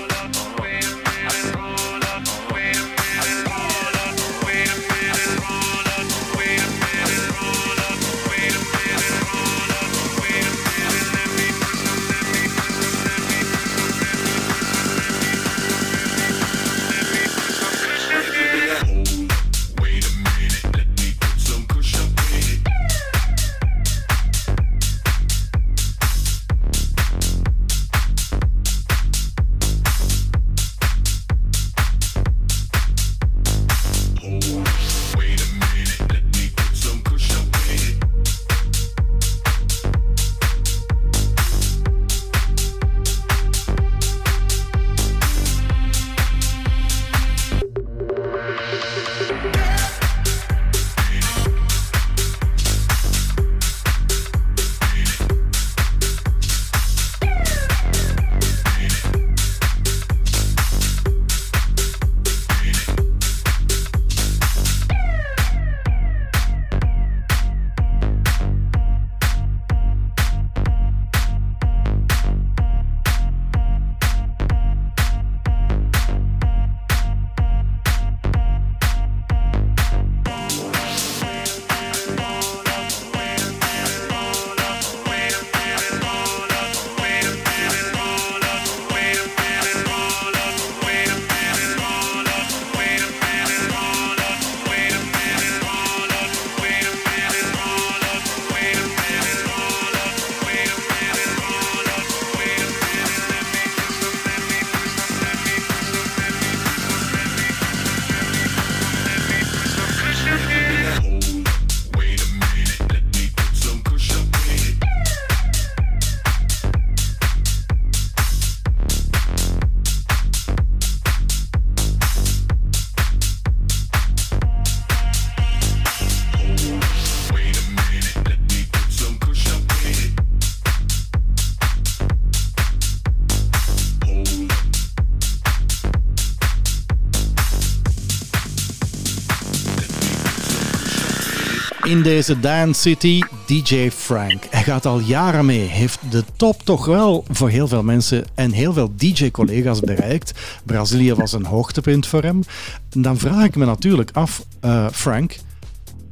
[141.95, 144.45] in deze Dance City, DJ Frank.
[144.51, 148.53] Hij gaat al jaren mee, heeft de top toch wel voor heel veel mensen en
[148.53, 150.33] heel veel DJ-collega's bereikt.
[150.65, 152.41] Brazilië was een hoogtepunt voor hem.
[152.89, 155.37] Dan vraag ik me natuurlijk af, eh, Frank,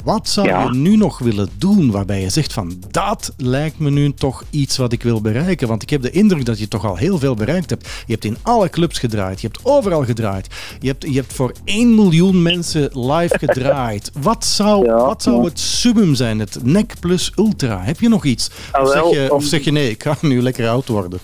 [0.05, 0.63] wat zou Ja.
[0.65, 4.77] je nu nog willen doen waarbij je zegt van dat lijkt me nu toch iets
[4.77, 5.69] wat ik wil bereiken?
[5.69, 7.89] Want ik heb de indruk dat je toch al heel veel bereikt hebt.
[8.07, 10.47] Je hebt in alle clubs gedraaid, je hebt overal gedraaid.
[10.81, 14.11] Je hebt, je hebt voor 1 miljoen mensen live gedraaid.
[14.21, 17.81] Wat zou, Ja, wat zou het summum zijn, het NEC plus ultra?
[17.83, 18.51] Heb je nog iets?
[18.71, 21.19] Ah, Of zeg wel, je, of zeg je nee, ik ga nu lekker oud worden?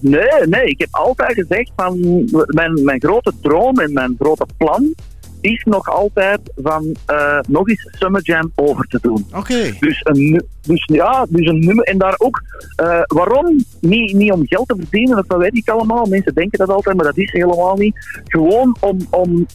[0.00, 1.98] Nee, nee, ik heb altijd gezegd van
[2.46, 4.94] mijn, mijn grote droom en mijn grote plan
[5.46, 9.26] is nog altijd van eh, nog eens Summer Jam over te doen.
[9.34, 9.72] Oké.
[9.80, 11.84] Dus, een, dus ja, dus een nummer.
[11.84, 12.42] En daar ook,
[12.76, 13.64] eh, waarom?
[13.80, 16.06] Niet, niet om geld te verdienen, dat weet ik allemaal.
[16.06, 17.96] Mensen denken dat altijd, maar dat is helemaal niet.
[18.24, 19.46] Gewoon om, om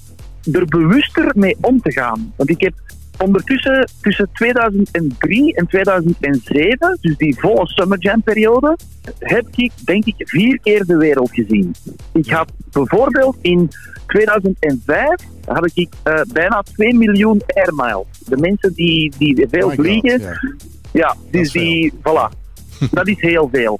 [0.51, 2.33] er bewuster mee om te gaan.
[2.35, 2.73] Want ik heb
[3.21, 8.77] ondertussen tussen 2003 en 2007, dus die volle Summer Jam periode,
[9.19, 11.75] heb ik denk ik vier keer de wereld gezien.
[12.13, 13.69] Ik had bijvoorbeeld in
[14.07, 15.07] 2005
[15.45, 18.05] had ik eh, bijna 2 miljoen air miles.
[18.25, 20.39] De mensen die, die veel God, vliegen, ja.
[20.91, 22.39] ja, dus die, voilà.
[22.91, 23.79] dat is heel veel.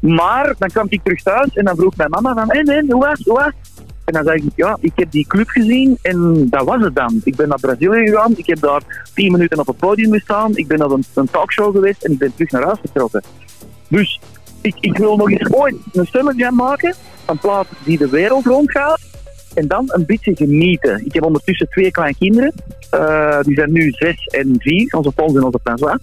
[0.00, 3.04] Maar dan kwam ik terug thuis en dan vroeg mijn mama van, hé, nee, hoe
[3.04, 3.52] was, hoe was?
[4.08, 7.20] En dan zei ik, ja, ik heb die club gezien en dat was het dan.
[7.24, 8.82] Ik ben naar Brazilië gegaan, ik heb daar
[9.14, 12.18] tien minuten op het podium gestaan, ik ben naar een, een talkshow geweest en ik
[12.18, 13.22] ben terug naar huis vertrokken.
[13.88, 14.20] Dus
[14.60, 16.94] ik, ik wil nog eens ooit een Summer Jam maken,
[17.26, 19.00] een plaat die de wereld rondgaat.
[19.54, 21.04] En dan een beetje genieten.
[21.04, 22.52] Ik heb ondertussen twee kleine kinderen.
[22.90, 25.98] Eh, die zijn nu zes en vier, onze Pons en onze François.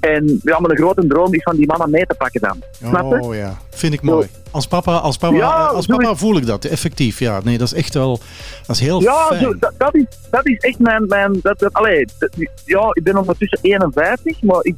[0.00, 2.62] En ja, mijn grote droom is van die mama mee te pakken dan.
[2.70, 3.20] Snap je?
[3.20, 4.26] Oh ja, vind ik mooi.
[4.50, 7.18] Als papa, als papa, Ja, als papa voel ik dat, effectief.
[7.18, 8.18] Ja, nee, dat is echt wel,
[8.66, 9.40] dat is heel Ja, fijn.
[9.40, 11.06] zo, dat, dat, is, dat is echt mijn...
[11.06, 12.30] mijn dat, dat, allee, dat-
[12.64, 14.74] ja, ik ben ondertussen 51, maar ik,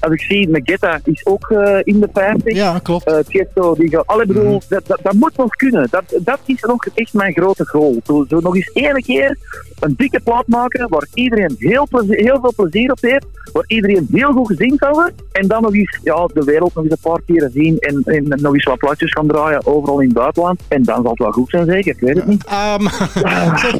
[0.00, 2.54] als ik zie, Megetta is ook eh, in de 50.
[2.56, 3.08] Ja, klopt.
[3.10, 4.06] Uh, Tiesto, die gaat...
[4.06, 4.58] Allee, bedoel, Mhm.
[4.68, 5.86] dat, dat, dat moet nog kunnen.
[5.90, 8.00] Dat, dat is nog echt mijn grote goal.
[8.06, 9.38] Zo, zo nog eens ene keer
[9.80, 14.08] een dikke plaat maken waar iedereen heel, plezier, heel veel plezier op heeft, waar iedereen
[14.12, 15.14] heel goed gezien kan worden.
[15.32, 18.24] En dan nog eens ja, de wereld nog eens een paar keren zien en, en
[18.42, 20.60] nog eens wat plaatjes gaan draaien overal in het buitenland.
[20.68, 21.92] En dan zal het wel goed zijn, zeker.
[21.92, 22.44] Ik weet het niet.
[22.44, 22.82] Ehm,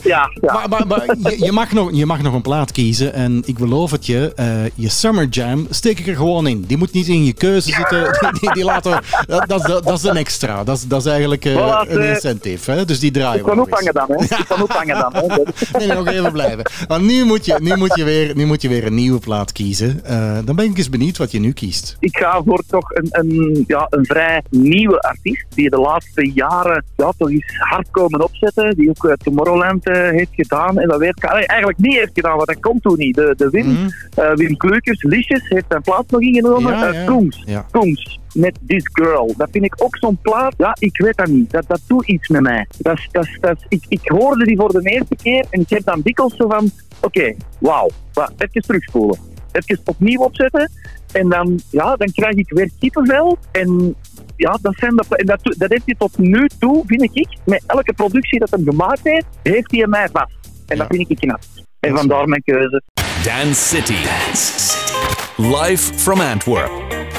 [0.03, 0.53] Ja, ja.
[0.53, 3.59] maar maar, maar je, je, mag nog, je mag nog een plaat kiezen en ik
[3.59, 6.65] beloof het je, eh, je Summer Jam steek ik er gewoon in.
[6.67, 8.05] Die moet niet in je keuze zitten.
[8.31, 10.65] Die, die, die laten dat, dat, dat is een extra.
[10.65, 12.71] Dat is, dat is eigenlijk eh, Voilà, een eh, incentive.
[12.71, 12.85] Hè?
[12.85, 13.75] Dus die draaien Ik we kan nog eens.
[13.75, 14.23] ophangen dan, hè.
[14.39, 15.43] Ik kan ophangen dan, hè.
[15.79, 16.71] Nee, nog even blijven.
[16.89, 19.53] Want nu moet je, nu moet je, weer, nu moet je weer een nieuwe plaat
[19.53, 20.01] kiezen.
[20.45, 21.97] Dan ben ik eens benieuwd wat je nu kiest.
[22.01, 26.85] ik ga voor toch een, een, ja, een vrij nieuwe artiest die de laatste jaren
[26.97, 28.77] ja, toch eens hard komen opzetten.
[28.77, 30.79] Die ook eh, Tomorrowland eh, heeft gedaan.
[30.79, 33.15] En dat weet ik allee, eigenlijk niet heeft gedaan, want dat komt toen niet.
[33.15, 33.77] De, de Wim,
[34.15, 36.73] eh, Wim Kleukers, Licious, heeft zijn plaats nog ingenomen.
[36.73, 37.05] Ja, ja.
[37.05, 37.67] Koens, Ja.
[37.71, 39.35] Koens, met This Girl.
[39.37, 40.55] Dat vind ik ook zo'n plaat.
[40.59, 41.51] Ja, ik weet dat niet.
[41.51, 42.67] Dat, dat doet iets met mij.
[42.79, 46.01] Dat, dat, dat, ik, ik hoorde die voor de eerste keer en ik heb dan
[46.01, 46.71] dikwijls zo van...
[47.01, 47.89] Oké, wauw.
[48.13, 49.19] Wa- Even terugspoelen.
[49.53, 50.71] Even opnieuw opzetten.
[51.13, 53.39] En dan, ja, dan krijg ik weer kippenvel.
[53.53, 53.95] En
[54.37, 57.63] ja, dat, zijn de, en dat, dat heeft hij tot nu toe, vind ik, met
[57.67, 60.35] elke productie dat hij gemaakt heeft, heeft hij mij vast.
[60.67, 61.41] En dat vind ik knap.
[61.81, 62.83] En vandaar mijn keuze.
[63.25, 63.93] Dance City.
[63.93, 65.43] Dance City.
[65.43, 67.16] Live from Antwerp.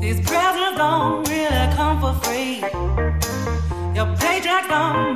[0.00, 2.60] These presents don't really come for free.
[3.94, 5.09] Your paycheck don't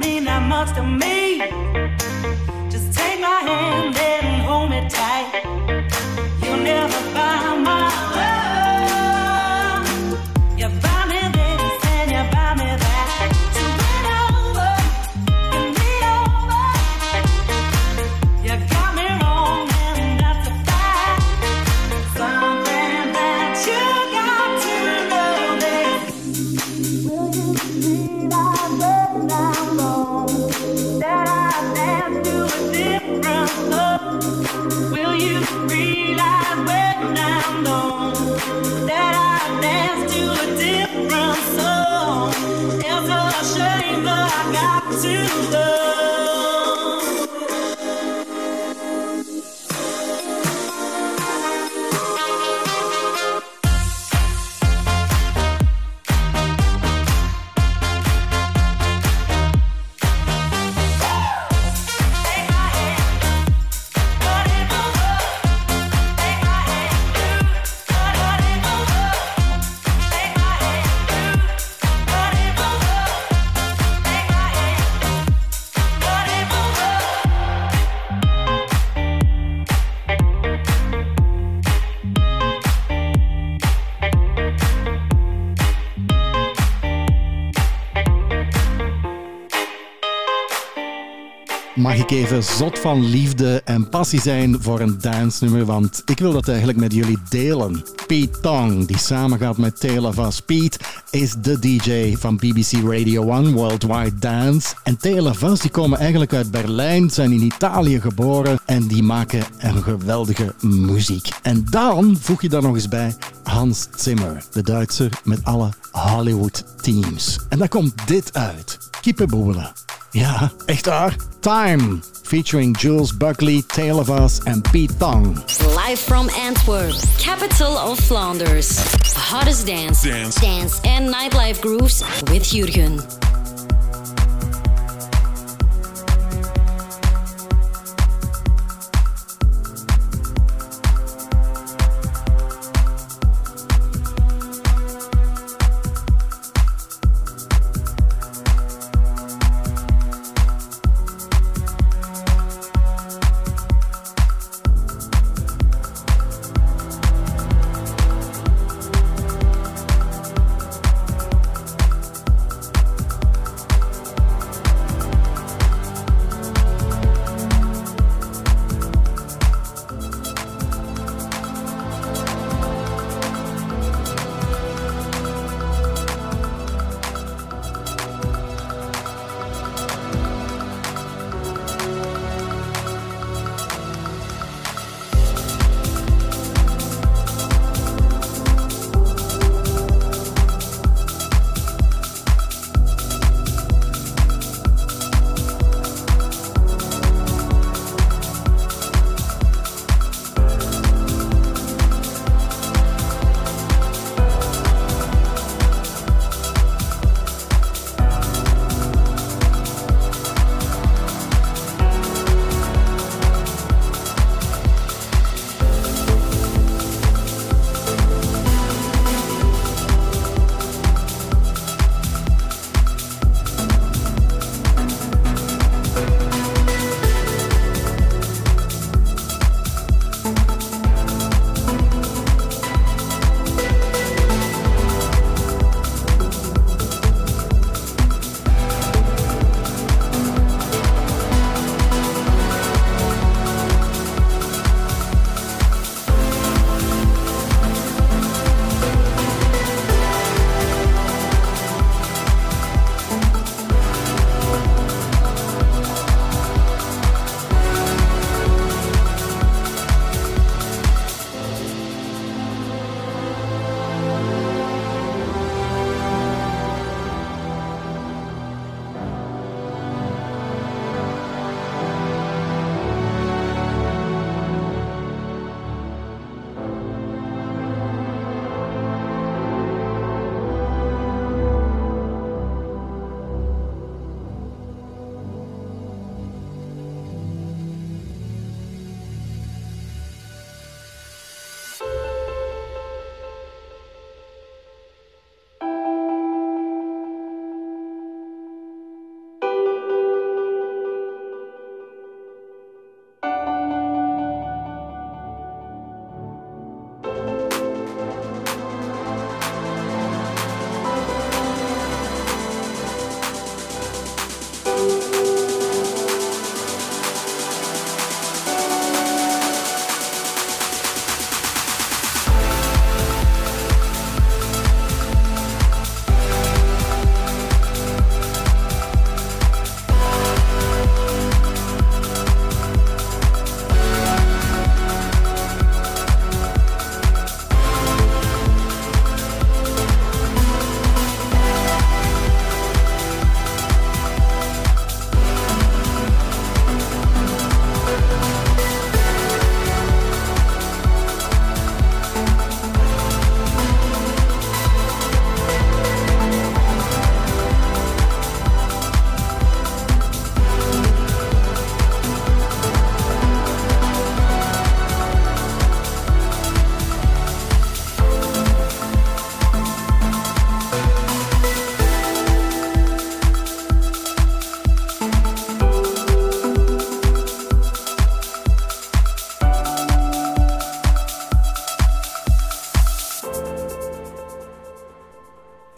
[92.43, 96.93] Zot van liefde en passie zijn voor een dance-nummer, want ik wil dat eigenlijk met
[96.93, 97.85] jullie delen.
[98.07, 100.41] Pete Tong, die samengaat met Taylor Vas.
[100.41, 100.79] Pete
[101.11, 104.75] is de DJ van BBC Radio 1 Worldwide Dance.
[104.83, 109.45] En Taylor Vas die komen eigenlijk uit Berlijn, zijn in Italië geboren en die maken
[109.59, 111.29] een geweldige muziek.
[111.43, 116.65] En dan voeg je daar nog eens bij Hans Zimmer, de Duitser met alle Hollywood
[116.81, 117.39] teams.
[117.49, 118.79] En daar komt dit uit.
[119.01, 119.73] Kippenboelen.
[120.11, 121.17] Ja, echt waar.
[121.41, 125.35] Time, featuring Jules Buckley, Taylor Voss en Pete Tong.
[125.75, 128.79] Live from Antwerp, capital of Flanders.
[129.15, 130.41] Hottest dance, Dance.
[130.41, 133.01] dance and nightlife grooves with Jurgen.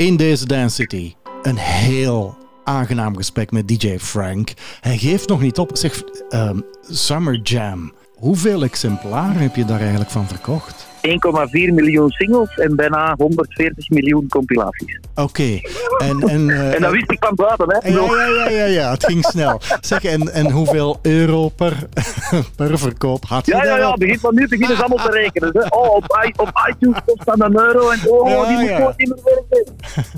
[0.07, 1.15] In deze Dance City.
[1.43, 4.53] Een heel aangenaam gesprek met DJ Frank.
[4.81, 5.71] Hij geeft nog niet op.
[5.73, 7.93] Zeg, ehm, Summer Jam.
[8.15, 10.87] Hoeveel exemplaren heb je daar eigenlijk van verkocht?
[11.03, 15.01] 1,4 miljoen singles en bijna 140 miljoen compilaties.
[15.15, 15.61] Oké.
[15.99, 17.89] En, en, eh, En dat wist ik van buiten, hè?
[17.89, 19.61] Ja, ja, ja, ja, ja, het ging snel.
[19.81, 21.89] Zeg, en, en hoeveel euro per,
[22.57, 25.51] per verkoop had je Ja, ja, ja, begint van nu beginnen ze allemaal te rekenen.
[25.53, 25.67] Hè.
[25.69, 28.77] Oh, op, op iTunes kost dat een euro en oh, Ja, die moet ja.
[28.77, 29.75] gewoon niet meer werken.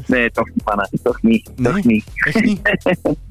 [0.06, 0.88] Nee, toch niet, mannen.
[1.02, 1.50] Toch niet.
[1.62, 2.04] Toch niet.
[2.14, 2.60] Echt niet?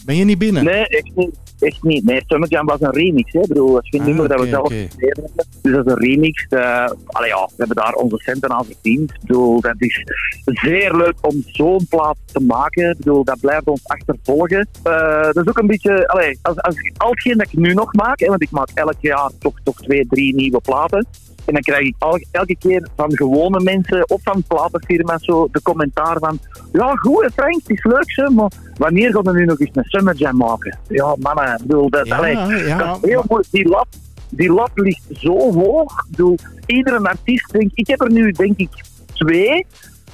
[0.05, 0.63] Ben je niet binnen?
[0.63, 1.35] Nee, echt niet.
[1.59, 2.03] Echt niet.
[2.03, 3.33] Nee, Summer Jam was een remix.
[3.33, 3.39] Hè.
[3.39, 5.31] Ik bedoel, dat is geen Ah, nummer dat we zelf gekregen hebben.
[5.61, 6.45] Dus dat is een remix.
[6.49, 9.11] Eh, allee, ja, we hebben daar onze centen aan verdiend.
[9.11, 10.03] Ik bedoel, dat is
[10.45, 12.89] zeer leuk om zo'n plaat te maken.
[12.89, 14.67] Ik bedoel, dat blijft ons achtervolgen.
[14.83, 16.07] Eh, dat is ook een beetje...
[16.07, 18.97] Allee, als, als, al hetgeen dat ik nu nog maak, hè, want ik maak elk
[18.99, 21.07] jaar toch, toch twee, drie nieuwe platen.
[21.45, 26.17] En dan krijg ik elke keer van gewone mensen of van platenfirma's zo de commentaar
[26.19, 26.39] van
[26.71, 29.69] ja, goed hè, Frank, het is leuk zo, maar wanneer gaan we nu nog eens
[29.73, 30.77] een Summer Jam maken?
[30.87, 33.51] Ja, mannen, ik bedoel, dat, Ja, allee, ja, dat is heel moeilijk.
[33.51, 33.87] Die lat,
[34.29, 35.91] die lat ligt zo hoog.
[35.91, 38.69] Ik bedoel, iedere artiest, denk, ik heb er nu denk ik
[39.13, 39.65] twee,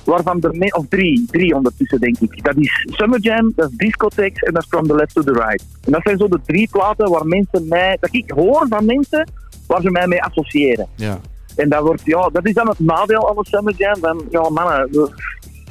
[0.03, 2.43] waarvan er of drie, drie ondertussen denk ik.
[2.43, 5.31] Dat is Summer Jam, dat is Discotheques en dat is From the Left to the
[5.31, 5.65] Right.
[5.85, 9.27] En dat zijn zo de drie platen waar mensen mij, dat ik hoor van mensen
[9.67, 10.87] waar ze mij mee associëren.
[10.95, 11.19] Ja.
[11.55, 13.97] En dat, wordt, ja, dat is dan het nadeel aan de Summer Jam.
[13.99, 14.89] Van, ja, mannen,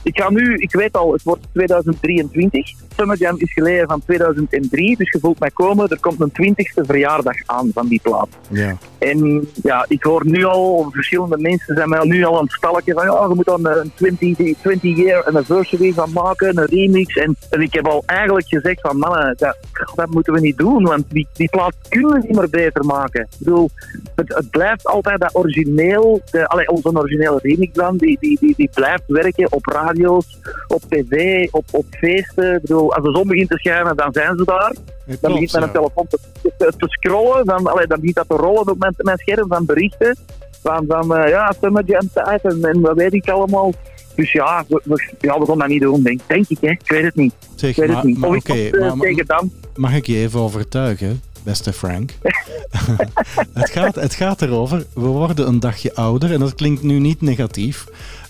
[0.03, 2.73] ik ga nu, ik weet al, het wordt 2023.
[2.97, 5.89] Summer Jam is geleden van 2003, dus je voelt mij komen.
[5.89, 8.29] Er komt een 20ste verjaardag aan van die plaat.
[8.49, 8.77] Ja.
[8.99, 12.53] En ja, ik hoor nu al, verschillende mensen zijn mij al nu al aan het
[12.53, 17.17] stalken van ja, je moet dan een 20, 20 year anniversary van maken, een remix.
[17.17, 19.57] En, en ik heb al eigenlijk gezegd van mannen, dat,
[19.95, 23.21] dat moeten we niet doen, want die, die plaat kunnen we niet meer beter maken.
[23.21, 23.71] Ik bedoel,
[24.15, 28.55] het, het blijft altijd dat origineel, de, allee, onze originele remix dan, die, die, die,
[28.57, 30.39] die blijft werken op radio's,
[30.69, 32.55] op tv, op, op feesten.
[32.55, 34.75] Ik bedoel, als de zon begint te schijnen, dan zijn ze daar.
[35.21, 35.71] Dan begint mijn ja.
[35.71, 39.19] telefoon te, te, te scrollen, dan, allee, dan begint dat te rollen op mijn, mijn
[39.19, 40.17] scherm van berichten.
[40.63, 43.73] Van, van eh, ja, Summer Jam tijd en, en wat weet ik allemaal.
[44.15, 46.59] Dus ja, we, we, ja, we gaan dat niet doen, denk, denk ik.
[46.61, 46.71] Hè.
[46.71, 47.35] Ik weet het niet.
[47.55, 48.49] Zeg, ik weet maar- het niet.
[48.49, 49.53] ik eh, maar- maar- tegen dan.
[49.77, 52.11] Mag ik je even overtuigen, beste Frank?
[53.53, 57.21] het, gaat, het gaat erover, we worden een dagje ouder en dat klinkt nu niet
[57.21, 57.87] negatief.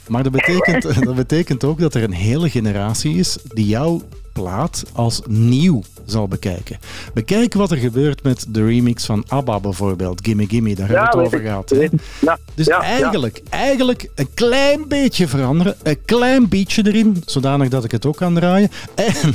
[0.08, 4.82] Maar dat betekent, dat betekent ook dat er een hele generatie is die jouw plaat
[4.92, 6.78] als nieuw zal bekijken.
[7.14, 11.16] Bekijk wat er gebeurt met de remix van ABBA bijvoorbeeld, Gimme Gimme, daar hebben we
[11.16, 11.70] het over gehad.
[11.70, 11.88] hè?
[12.20, 17.84] Ja, Dus ja, eigenlijk, eigenlijk een klein beetje veranderen, een klein beetje erin, zodanig dat
[17.84, 18.70] ik het ook kan draaien.
[18.94, 19.34] En,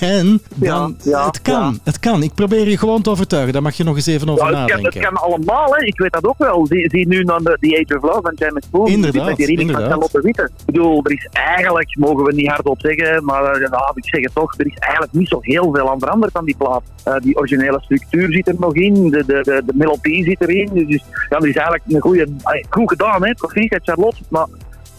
[0.00, 2.22] en dan, het kan, het kan.
[2.22, 4.70] Ik probeer je gewoon te overtuigen, daar mag je nog eens even over Ja, het,
[4.70, 5.12] kan, het nadenken.
[5.12, 5.84] kan allemaal, hè.
[5.84, 6.66] ik weet dat ook wel.
[6.66, 8.90] Zie, zie nu dan de, The Age of Love van James Boone.
[8.90, 9.90] Inderdaad, Met die remix van inderdaad.
[9.92, 10.50] Charlotte Witte.
[10.58, 14.32] Ik bedoel, er is eigenlijk, mogen we niet hardop zeggen, maar ja, ik zeg het
[14.38, 16.82] toch, er is eigenlijk niet zo heel veel aan veranderd van die plaat.
[17.04, 20.70] Eh, die originele structuur zit er nog in, de, de, de, de melodie zit erin.
[20.72, 24.22] Dus ja, er is eigenlijk een goede, allee, goed gedaan, hè, proficiat Charlotte.
[24.28, 24.46] Maar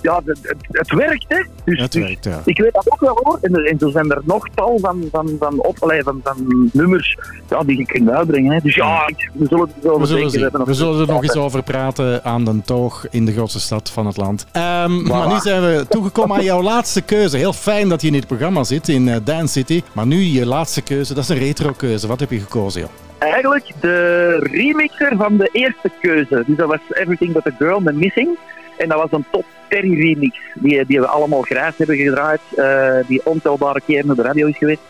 [0.01, 1.43] ja, het, het, werkt, hè.
[1.65, 2.41] Dus, Het dus werkt, ja.
[2.45, 3.37] ik weet dat ook wel hoor.
[3.41, 6.69] En, er- en zo zijn er nog tal van, van, van, op, allee, van, van
[6.73, 7.17] nummers
[7.49, 8.51] ja, die je kunt uitbrengen.
[8.53, 8.59] Hè.
[8.63, 10.23] Dus ja, ik- we zullen het wel We zullen,
[10.65, 14.05] we zullen er nog eens over praten aan den toog in de grootste stad van
[14.05, 14.45] het land.
[14.51, 17.37] Ehm, Maar nu zijn we toegekomen aan jouw laatste keuze.
[17.37, 19.81] Heel fijn dat je in dit programma zit in eh, Dance City.
[19.93, 22.07] Maar nu je laatste keuze, dat is een retro keuze.
[22.07, 22.89] Wat heb je gekozen, joh?
[23.17, 26.43] Eigenlijk de remixer van de eerste keuze.
[26.47, 28.37] Dus dat was Everything But The Girl met Missing.
[28.79, 30.39] En dat was een top Terry remix.
[30.53, 32.39] Die, die we allemaal grijs hebben gedraaid.
[32.55, 34.81] eh, die ontelbare keren op de radio is geweest.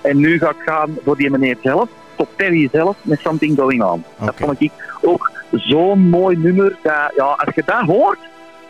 [0.00, 1.88] En nu ga ik gaan voor die meneer zelf.
[2.16, 4.04] Top Terry zelf met Something Going On.
[4.24, 4.70] Dat vond ik
[5.02, 6.76] ook zo'n mooi nummer.
[6.82, 8.18] Dat, ja, als je dat hoort,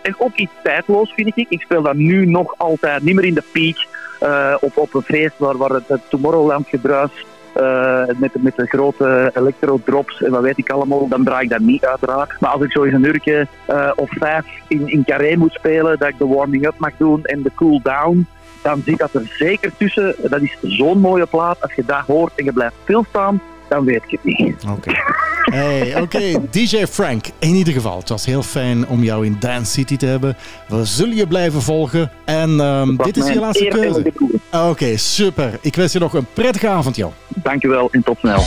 [0.02, 1.46] en ook iets tijdloos vind ik.
[1.48, 3.86] Ik speel dat nu nog altijd, niet meer in de peak.
[4.20, 7.10] eh, op, op een feest waar, waar het, het Tomorrowland gedruis
[7.54, 11.60] eh, met, met de grote elektro-drops en wat weet ik allemaal, dan draai ik dat
[11.60, 12.40] niet uiteraard.
[12.40, 15.98] Maar als ik zo eens een uurtje eh, of vijf in, in carré moet spelen,
[15.98, 18.26] dat ik de warming-up mag doen en de cool-down,
[18.62, 20.14] dan zit dat er zeker tussen.
[20.22, 21.62] Dat is zo'n mooie plaat.
[21.62, 23.40] Als je dat hoort en je blijft stilstaan,
[23.74, 24.64] dan weet je het niet.
[24.70, 24.92] Oké.
[25.44, 27.26] Hey, oké, DJ Frank.
[27.38, 30.36] In ieder geval, het was heel fijn om jou in Dance City te hebben.
[30.68, 32.10] We zullen je blijven volgen.
[32.24, 34.12] En ehm, dit is je laatste keuze.
[34.52, 35.58] Oké, super.
[35.60, 37.12] Ik wens je nog een prettige avond, joh.
[37.28, 38.42] Dankjewel en tot snel.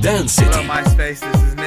[0.00, 0.48] Dance City.
[0.50, 1.20] Hello, MySpace.
[1.20, 1.59] This is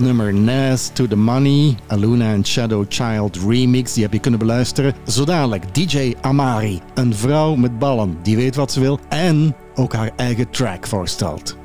[0.00, 0.34] nummer.
[0.34, 3.92] Nas to the Money, Aluna en Shadow Child remix.
[3.92, 4.94] Die heb je kunnen beluisteren.
[5.06, 6.80] Zo dadelijk DJ Amari.
[6.94, 8.18] Een vrouw met ballen.
[8.22, 9.00] Die weet wat ze wil.
[9.08, 11.58] En ook haar eigen track voorstelt.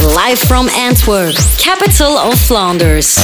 [0.00, 3.16] Live from Antwerp, capital of Flanders.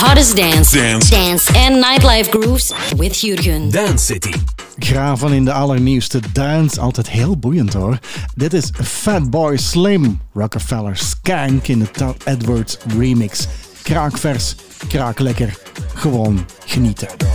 [0.00, 1.10] Hottest dance, Dance.
[1.10, 3.70] dance and nightlife grooves with Jurgen.
[3.70, 4.32] Dance City.
[4.78, 6.80] Graven in de allernieuwste dance.
[6.80, 7.98] Altijd heel boeiend hoor.
[8.34, 10.20] Dit is Fatboy Slim.
[10.34, 13.46] Rockefeller Skank in de Todd Edwards remix.
[13.82, 14.54] Kraakvers,
[14.88, 15.54] kraaklekker.
[15.94, 17.31] Gewoon genieten.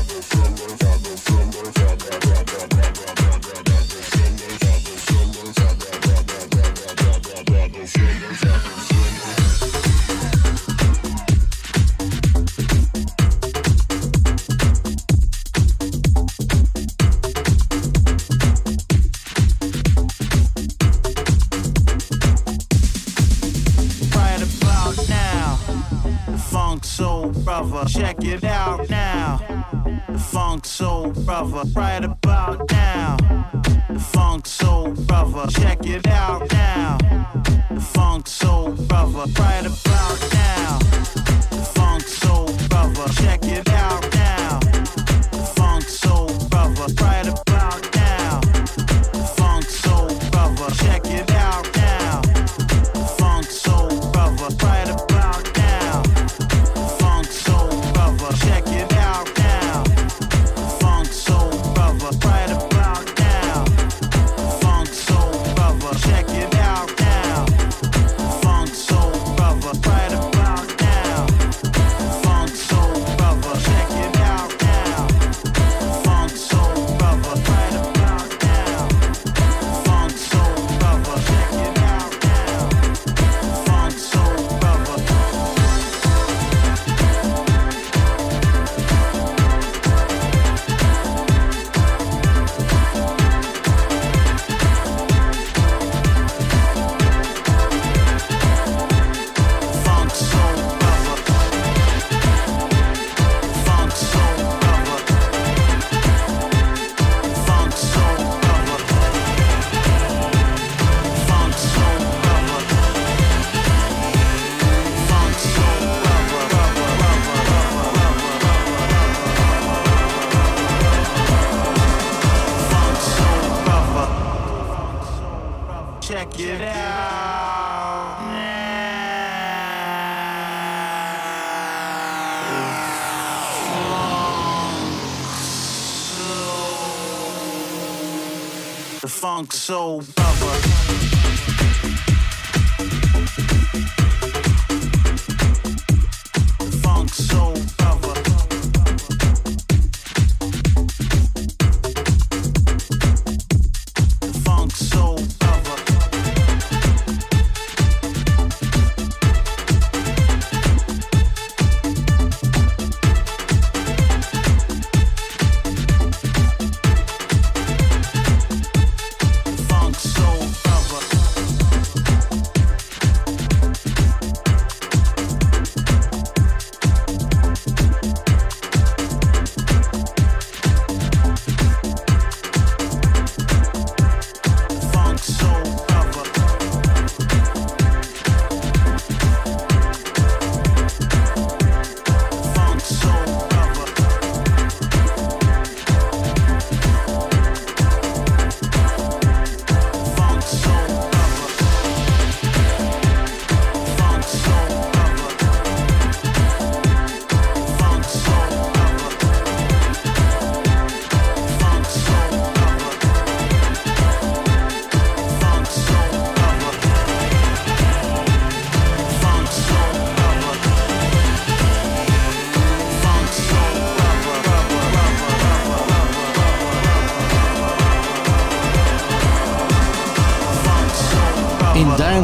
[139.45, 140.16] Soul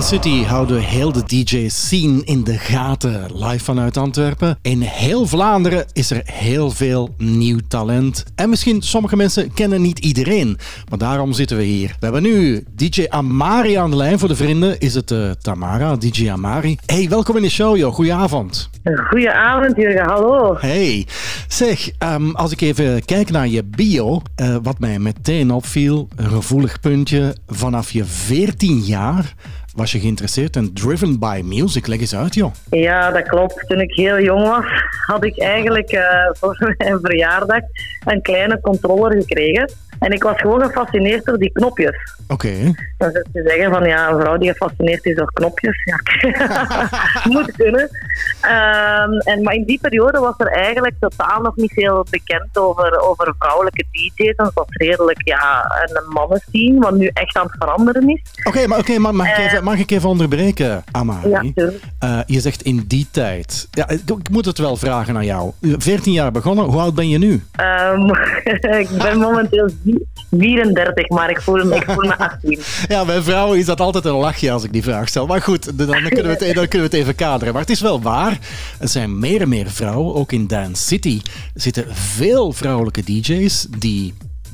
[0.04, 3.30] City houden we heel de DJ-scene in de gaten.
[3.34, 4.58] Live vanuit Antwerpen.
[4.62, 8.26] In heel Vlaanderen is er heel veel nieuw talent.
[8.36, 10.58] En misschien sommige mensen kennen niet iedereen.
[10.90, 11.88] Maar daarom zitten we hier.
[11.88, 14.20] We hebben nu DJ Amari aan de lijn.
[14.20, 16.78] Voor de vrienden is het eh, Tamara, DJ Amari.
[16.86, 17.94] Hey, welkom in de show, joh.
[17.94, 18.70] Goedenavond.
[19.10, 20.06] Goedenavond, Jurgen.
[20.06, 20.56] Hallo.
[20.60, 21.08] Hey,
[21.48, 26.30] zeg, ehm, als ik even kijk naar je bio, eh, wat mij meteen opviel, een
[26.30, 29.34] gevoelig puntje, vanaf je 14 jaar
[29.76, 31.88] was je geïnteresseerd in Driven by Music.
[31.88, 32.52] Leg eens uit, joh.
[32.70, 33.68] Ja, dat klopt.
[33.68, 34.66] Toen ik heel jong was,
[35.06, 37.62] had ik eigenlijk eh, voor mijn verjaardag
[38.06, 39.72] een kleine controller gekregen.
[40.04, 41.96] En ik was gewoon gefascineerd door die knopjes.
[42.28, 42.54] Oké.
[42.98, 46.00] Dan zou je zeggen van ja, een vrouw die gefascineerd is door knopjes, ja,
[47.34, 47.90] moet kunnen.
[48.42, 53.00] Ehm, en, maar in die periode was er eigenlijk totaal nog niet veel bekend over,
[53.00, 54.34] over vrouwelijke DJ's.
[54.36, 58.22] Het was redelijk ja, een mannenscene, wat nu echt aan het veranderen is.
[58.44, 61.52] Oké, maar oké, maar mag, ik even, mag ik even onderbreken, Amari?
[61.56, 61.70] Ja.
[62.00, 63.68] Eh, je zegt in die tijd.
[63.72, 65.52] Ja, ik, moet het wel vragen aan jou.
[65.62, 67.44] 14 jaar begonnen, hoe oud ben je nu?
[67.52, 68.10] Ehm,
[68.82, 69.70] ik ben momenteel
[70.30, 72.60] 34, maar ik voel me, ik voel me 18.
[72.88, 75.26] Ja, bij vrouwen is dat altijd een lachje als ik die vraag stel.
[75.26, 77.54] Maar goed, dan kunnen we het, dan kunnen we het even kaderen.
[77.54, 78.40] Maar het is wel waar.
[78.80, 80.16] Er zijn meer en meer vrouwen.
[80.16, 81.22] Ook in Dance City
[81.54, 84.14] zitten veel vrouwelijke DJ's die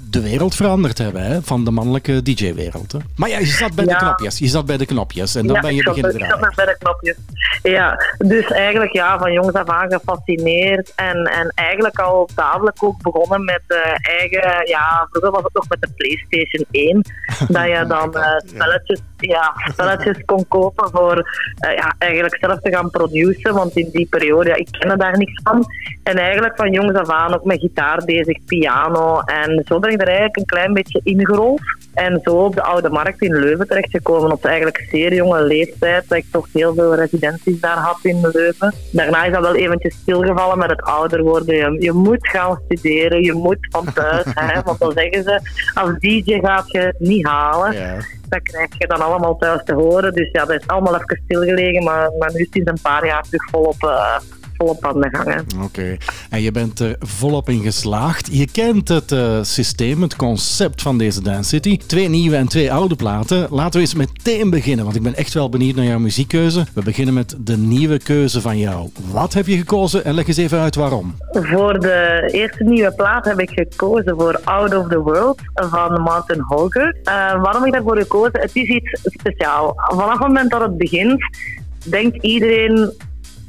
[0.09, 1.23] de wereld veranderd hebben.
[1.23, 1.41] Hè?
[1.41, 2.97] Van de mannelijke DJ-wereld.
[3.15, 4.39] Maar ja, je zat bij de knopjes.
[4.39, 5.35] Je zat bij de knopjes.
[5.35, 7.15] En dan ja, ben je beginnen ik zat bij de knopjes.
[7.63, 10.93] Ja, dus eigenlijk ja, van jongs af aan gefascineerd.
[10.95, 14.67] En, en eigenlijk al dadelijk ook begonnen met eh, eigen...
[14.67, 17.01] Ja, vroeger was het nog met de PlayStation 1.
[17.55, 22.71] dat je dan eh, spelletjes, ja, spelletjes kon kopen voor eh, ja, eigenlijk zelf te
[22.71, 23.55] gaan produceren.
[23.55, 25.65] Want in die periode, ja, ik kende daar niks van.
[26.03, 29.19] En eigenlijk van jongs af aan ook met gitaar bezig, piano.
[29.19, 31.61] En zo ben ik er eigenlijk een klein beetje ingerold.
[31.93, 36.09] En zo op de Oude Markt in Leuven terechtgekomen op eigenlijk zeer jonge leeftijd.
[36.09, 38.73] Dat ik toch heel veel residenties daar had in Leuven.
[38.91, 41.55] Daarna is dat wel eventjes stilgevallen met het ouder worden.
[41.55, 44.25] Je, je moet gaan studeren, je moet van thuis.
[44.35, 45.39] hè, want dan zeggen ze,
[45.73, 47.73] als DJ gaat je niet halen.
[48.29, 50.13] Dat krijg je dan allemaal thuis te horen.
[50.13, 51.83] Dus ja, dat is allemaal even stilgelegen.
[51.83, 54.19] Maar, maar nu sinds een paar jaar terug volop, eh
[54.59, 55.33] volop aan de gang.
[55.33, 55.63] hè.
[55.63, 55.97] Oké,
[56.29, 58.29] en je bent er volop in geslaagd.
[58.31, 61.77] Je kent het eh, systeem, het concept van deze Dance City.
[61.77, 63.47] Twee nieuwe en twee oude platen.
[63.49, 66.65] Laten we eens meteen beginnen, want ik ben echt wel benieuwd naar jouw muziekkeuze.
[66.73, 68.89] We beginnen met de nieuwe keuze van jou.
[69.11, 71.15] Wat heb je gekozen en leg eens even uit waarom.
[71.31, 76.39] Voor de eerste nieuwe plaat heb ik gekozen voor Out of the World van Martin
[76.39, 76.95] Holger.
[77.03, 78.39] Eh, waarom heb ik daarvoor gekozen?
[78.39, 79.71] Het is iets speciaals.
[79.75, 81.19] Vanaf het moment dat het begint,
[81.85, 82.93] denkt iedereen,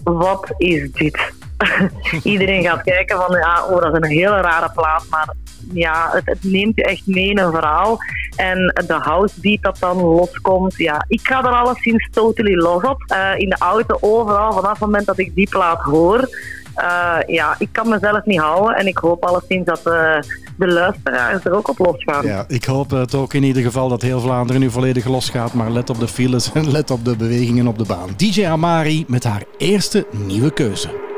[0.04, 1.32] wat is dit?
[2.22, 5.34] iedereen gaat kijken van, ja, oh, dat is een hele rare plaat, maar
[5.72, 7.98] ja, het, het neemt je echt mee in een verhaal.
[8.36, 13.02] En de house beat dat dan loskomt, ja, ik ga er alleszins totally los op.
[13.06, 16.28] Eh, in de auto, overal, vanaf het moment dat ik die plaat hoor,
[16.74, 20.18] eh, ja, ik kan mezelf niet houden en ik hoop alleszins dat eh,
[20.56, 22.26] de luisteraars er ook op losgaan.
[22.26, 25.52] Ja, ik hoop het ook in ieder geval dat heel Vlaanderen nu volledig losgaat.
[25.52, 28.08] Maar let op de files en let op de bewegingen op de baan.
[28.16, 31.09] DJ Amari met haar eerste nieuwe keuze.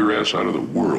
[0.00, 0.89] Your ass out of the world.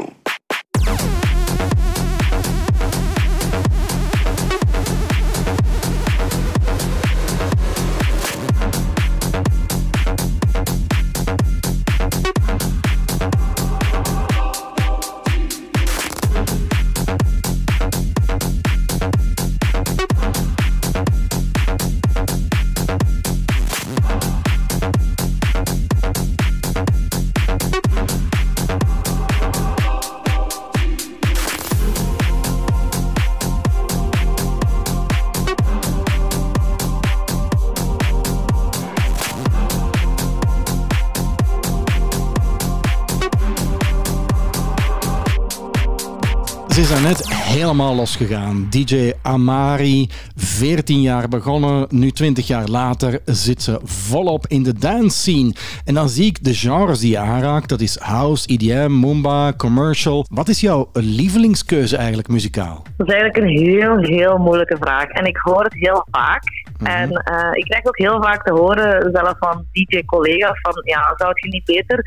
[46.82, 48.68] Is daarnet helemaal losgegaan.
[48.70, 55.18] DJ Amari, 14 jaar begonnen, nu 20 jaar later zit ze volop in de dance
[55.18, 55.54] scene.
[55.86, 57.70] En dan zie ik de genres die je aanraakt.
[57.70, 60.26] Dat is house, EDM, Mumba, commercial.
[60.30, 62.84] Wat is jouw lievelingskeuze eigenlijk muzikaal?
[62.98, 65.06] Dat is eigenlijk een heel, heel moeilijke vraag.
[65.10, 66.44] En ik hoor het heel vaak.
[66.84, 71.32] En eh, ik krijg ook heel vaak te horen, zelf van DJ-collega's, van ja, zou
[71.34, 72.04] je niet beter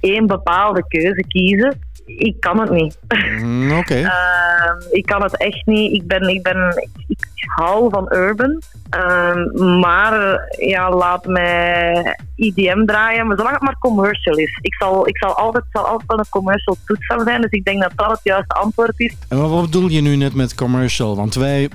[0.00, 1.92] één bepaalde keuze kiezen?
[2.06, 2.98] Ik kan het niet.
[3.40, 3.94] Mm, Oké.
[4.14, 5.92] Ehm, ik kan het echt niet.
[5.92, 8.60] Ik ben, ik ben, ik hou van urban.
[8.90, 14.58] Ehm, maar ja, laat mij IDM draaien, maar zolang het maar commercial is.
[14.62, 17.82] Ik zal, ik zal altijd, zal altijd wel een commercial toetsen zijn, dus ik denk
[17.82, 19.14] dat dat het juiste antwoord is.
[19.28, 21.16] En wat- bedoel je nu net met commercial?
[21.16, 21.68] Want wij,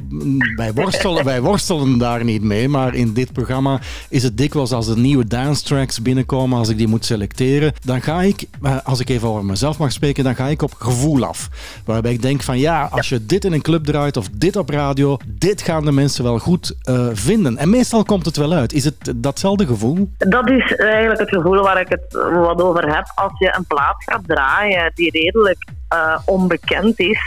[0.55, 4.87] wij, worstelen, wij worstelen daar niet mee, maar in dit programma is het dikwijls als
[4.87, 8.99] er nieuwe dance tracks binnenkomen, als ik die moet selecteren, dan ga ik, eh, als
[8.99, 11.49] ik even over mezelf mag spreken, dan ga ik op gevoel af.
[11.85, 14.69] Waarbij ik denk van ja, als je dit in een club draait of dit op
[14.69, 17.57] radio, dit gaan de mensen wel goed eh, vinden.
[17.57, 18.73] En meestal komt het wel uit.
[18.73, 20.11] Is het datzelfde gevoel?
[20.17, 23.11] Dat is eigenlijk het gevoel waar ik het wat over heb.
[23.15, 27.19] Als je een plaat gaat draaien die redelijk eh, onbekend is.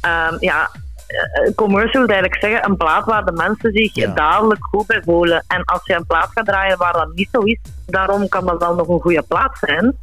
[0.00, 0.70] Ehm, ja,
[1.54, 5.44] commercial wil eigenlijk zeggen een plaat waar de mensen zich dadelijk goed bij voelen.
[5.46, 8.58] En als je een plaat gaat draaien waar dat niet zo is, daarom kan dat
[8.58, 9.96] wel nog een goede plaat zijn.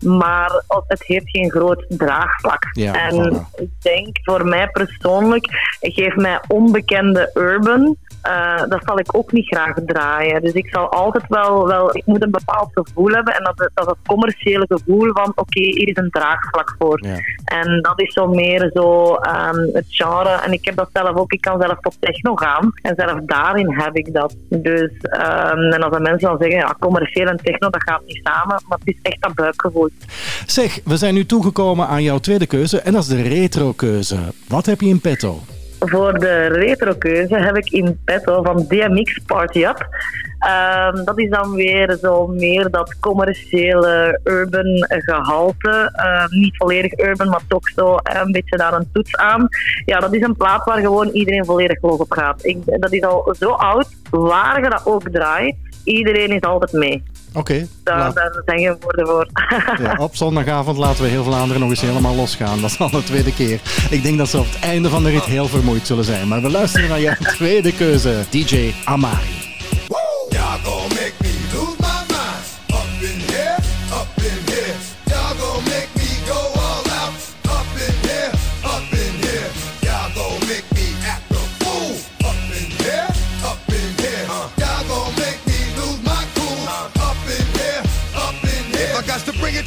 [0.00, 2.68] Maar het heeft geen groot draagvlak.
[2.72, 3.60] Ja, en voilà.
[3.60, 5.46] ik denk voor mij persoonlijk,
[5.80, 7.96] geef mij onbekende urban.
[8.22, 10.42] Eh, dat zal ik ook niet graag draaien.
[10.42, 13.34] Dus ik zal altijd wel, wel ik moet een bepaald gevoel hebben.
[13.34, 17.00] En dat, dat is het commerciële gevoel van, oké, hier is een draagvlak voor.
[17.44, 20.28] En dat is zo meer zo ehm, het genre.
[20.28, 22.72] En ik heb dat zelf ook, ik kan zelf tot techno gaan.
[22.82, 24.36] En zelf daarin heb ik dat.
[24.48, 28.20] Dus, ehm, en als de mensen dan zeggen, ja, commercieel en techno, dat gaat niet
[28.22, 28.62] samen.
[28.68, 29.88] Maar het is echt dat buikgevoel.
[30.46, 34.18] Zeg, we zijn nu toegekomen aan jouw tweede keuze en dat is de retro-keuze.
[34.48, 35.40] Wat heb je in petto?
[35.80, 39.88] Voor de retro-keuze heb ik in petto van DMX Party Up.
[40.38, 45.90] Ehm, dat is dan weer zo meer dat commerciële urban gehalte.
[45.92, 49.48] Ehm, niet volledig urban, maar toch zo een beetje daar een toets aan.
[49.84, 52.54] Ja, dat is een plaat waar gewoon iedereen volledig los op gaat.
[52.64, 55.56] Dat is al zo oud, waar je dat ook draait.
[55.84, 57.02] Iedereen is altijd mee.
[57.34, 58.12] Oké, Daar,
[58.44, 59.26] zijn geen woorden voor.
[59.78, 62.60] ja, op zondagavond laten we heel Vlaanderen nog eens helemaal losgaan.
[62.60, 63.60] Dat is al de tweede keer.
[63.90, 66.28] Ik denk dat ze op het einde van de rit heel vermoeid zullen zijn.
[66.28, 69.38] Maar we luisteren naar jouw tweede keuze, DJ Amari.
[70.28, 70.99] Y'all gon' make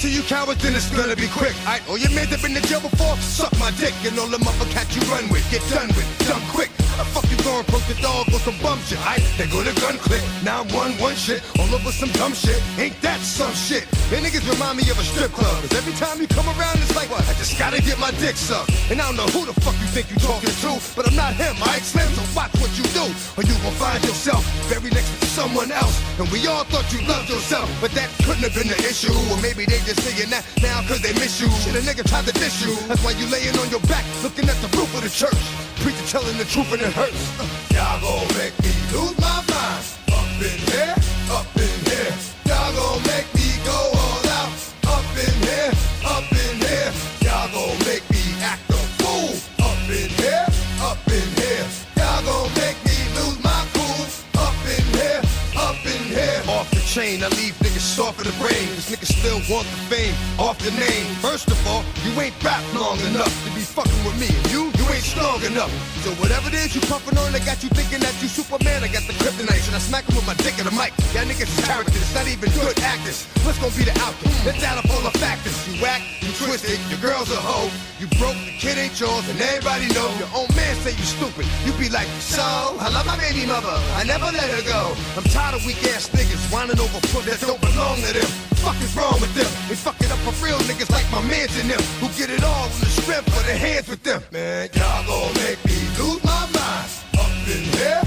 [0.04, 1.56] to you cowards, then it's gonna be quick.
[1.66, 3.94] I all your men that been in jail before, suck my dick.
[4.04, 6.83] And all the motherfuckers you run with, get done with, done quick.
[6.94, 9.02] The fuck you going poke the dog or some bum shit?
[9.02, 12.34] I they go to gun click, now I'm one one shit, all over some dumb
[12.38, 12.62] shit.
[12.78, 13.90] Ain't that some shit?
[14.14, 15.58] Man, niggas remind me of a strip club.
[15.66, 17.26] Cause every time you come around, it's like, what?
[17.26, 18.70] I just gotta get my dick sucked.
[18.94, 21.34] And I don't know who the fuck you think you talking to, but I'm not
[21.34, 23.10] him, I Slim, so watch what you do.
[23.38, 25.98] Or you gon' find yourself very next to someone else.
[26.22, 29.18] And we all thought you loved yourself, but that couldn't have been the issue.
[29.34, 31.50] Or maybe they just saying that now cause they miss you.
[31.66, 32.78] Shit, a nigga tried to diss you.
[32.86, 35.42] That's why you laying on your back, looking at the roof of the church.
[35.82, 37.24] Preacher telling the truth and it hurts.
[37.72, 39.84] Y'all gon' make me lose my mind.
[40.12, 40.96] Up in here,
[41.32, 42.14] up in here.
[42.46, 44.52] Y'all gon' make me go all out.
[44.92, 45.72] Up in here,
[46.04, 46.92] up in here.
[47.24, 49.32] Y'all gon' make me act a fool.
[49.64, 50.46] Up in here,
[50.84, 51.66] up in here.
[51.96, 54.04] Y'all gon' make me lose my cool.
[54.44, 55.22] Up in here,
[55.56, 56.42] up in here.
[56.52, 58.68] Off the chain, I leave niggas soft in the brain.
[58.76, 61.08] Cause niggas still want the fame off the name.
[61.24, 64.28] First of all, you ain't rap long enough to be fucking with me.
[64.28, 65.72] And you, you ain't strong enough.
[66.04, 68.84] So whatever it is you puffing on, I got you thinking that you Superman.
[68.84, 70.92] I got the kryptonite, and I smack him with my dick in the mic.
[71.16, 73.24] Y'all niggas is characters, not even good actors.
[73.48, 74.36] What's gonna be the outcome?
[74.44, 75.56] Let's add up all the factors.
[75.72, 77.72] You whack, you twisted, your girl's a hoe.
[78.04, 80.12] You broke, the kid ain't yours, and everybody know.
[80.20, 81.48] Your own man say you stupid.
[81.64, 82.44] You be like, so,
[82.84, 83.72] I love my baby mother.
[83.96, 84.92] I never let her go.
[85.16, 88.32] I'm tired of weak ass niggas whining over foot that don't belong to them.
[88.60, 89.50] Fuck is wrong with them?
[89.70, 92.44] They fuck it up for real niggas like my mans and them who get it
[92.44, 94.22] all with the strength for their hands with them.
[94.32, 96.90] Man, y'all gon' make me lose my mind.
[97.20, 98.02] Up in here,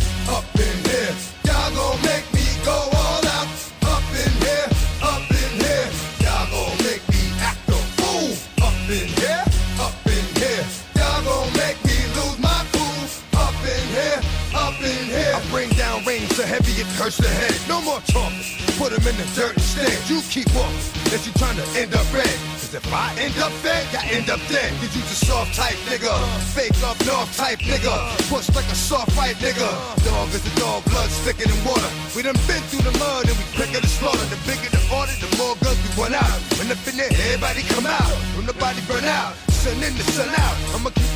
[17.07, 17.55] hurts the head.
[17.71, 18.43] No more talking.
[18.83, 19.95] Put 'em in the dirt instead.
[20.11, 20.83] You keep walking.
[21.11, 22.37] That you trying to end up red.
[22.59, 24.71] Cause if I end up dead, I end up dead.
[24.81, 26.15] Cause you just soft type nigga.
[26.57, 27.95] Fake up north type nigga.
[28.27, 29.71] Push like a soft fight nigga.
[30.03, 31.91] Dog is a dog, blood thicker than water.
[32.15, 34.27] We done been through the mud and we quicker the slaughter.
[34.35, 36.39] The bigger the order, the more guns we run out.
[36.59, 38.15] When up in there, everybody come out.
[38.35, 39.33] When the body burn out.
[39.63, 40.57] Sun in the sun out.
[40.75, 41.16] I'ma keep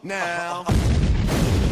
[0.00, 0.66] now.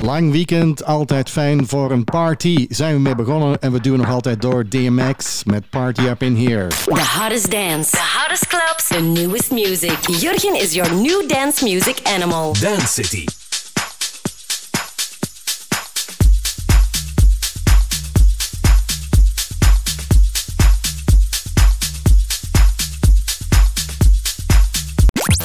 [0.03, 2.67] Lang weekend, altijd fijn voor een party.
[2.69, 6.37] Zijn we mee begonnen en we doen nog altijd door DMX met Party Up in
[6.37, 6.69] Here.
[6.69, 9.99] The hottest dance, the hottest clubs, the newest music.
[10.07, 12.53] Jurgen is your new dance music animal.
[12.61, 13.44] Dance City.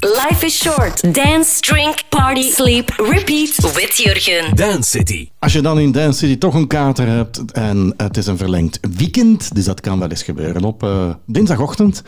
[0.03, 1.01] Life is short.
[1.11, 4.55] Dance, drink, party, sleep, repeat with Jurgen.
[4.55, 5.31] Dance City.
[5.39, 8.79] Als je dan in Dance City toch een kater hebt en het is een verlengd
[8.97, 12.03] weekend, dus dat kan wel eens gebeuren op eh, dinsdagochtend,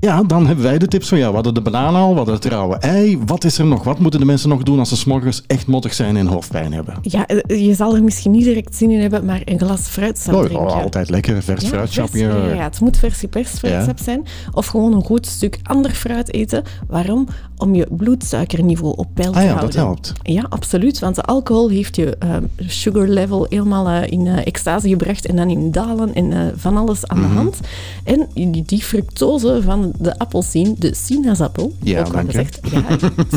[0.00, 1.28] ja, dan hebben wij de tips voor jou.
[1.28, 3.18] We hadden de banaan al, we hadden het rauwe ei.
[3.26, 3.84] Wat is er nog?
[3.84, 6.72] Wat moeten de mensen nog doen als ze 's morgens echt mottig zijn en hoofdpijn
[6.72, 6.94] hebben?
[7.02, 10.34] Ja, eh, je zal er misschien niet direct zin in hebben, maar een glas fruitsap
[10.34, 10.66] Oh, drinken.
[10.66, 12.30] oh, altijd lekker, vers Ja, fruitsapje.
[12.30, 14.04] vers- ja, het moet versie persfruitsap Ja.
[14.04, 14.22] zijn.
[14.52, 16.62] Of gewoon een goed stuk ander fruit eten.
[16.88, 17.28] Waarom?
[17.64, 19.70] Om je bloedsuikerniveau op peil te Ah ja, houden.
[19.74, 20.12] dat helpt.
[20.22, 20.98] Ja, absoluut.
[20.98, 22.36] Want de alcohol heeft je eh,
[22.66, 27.06] sugar level helemaal eh, in eh, extase gebracht en dan in dalen en van alles
[27.06, 27.28] aan Mhm.
[27.28, 27.60] de hand.
[28.04, 32.22] En die, die fructose van de appelsien, de sinaasappel, Ja, ook je.
[32.26, 32.60] gezegd.
[32.70, 32.82] Ja,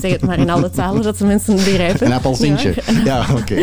[0.02, 2.06] zeg het maar in alle talen dat de mensen begrijpen.
[2.06, 2.74] Een appelsientje.
[2.86, 3.04] Ja.
[3.06, 3.56] Ja, oké.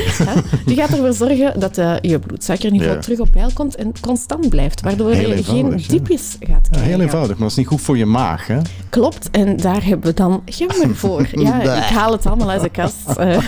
[0.67, 3.01] Die gaat ervoor zorgen dat je bloedsuikerniveau Ja.
[3.01, 6.91] terug op peil komt en constant blijft, waardoor je geen diepjes gaat Ja, krijgen.
[6.91, 8.59] heel eenvoudig, maar dat is niet goed voor je maag, hè?
[8.89, 11.27] Klopt, en daar hebben we dan gember voor.
[11.45, 12.95] Ja, ik haal het allemaal uit de kast.
[13.17, 13.39] eh,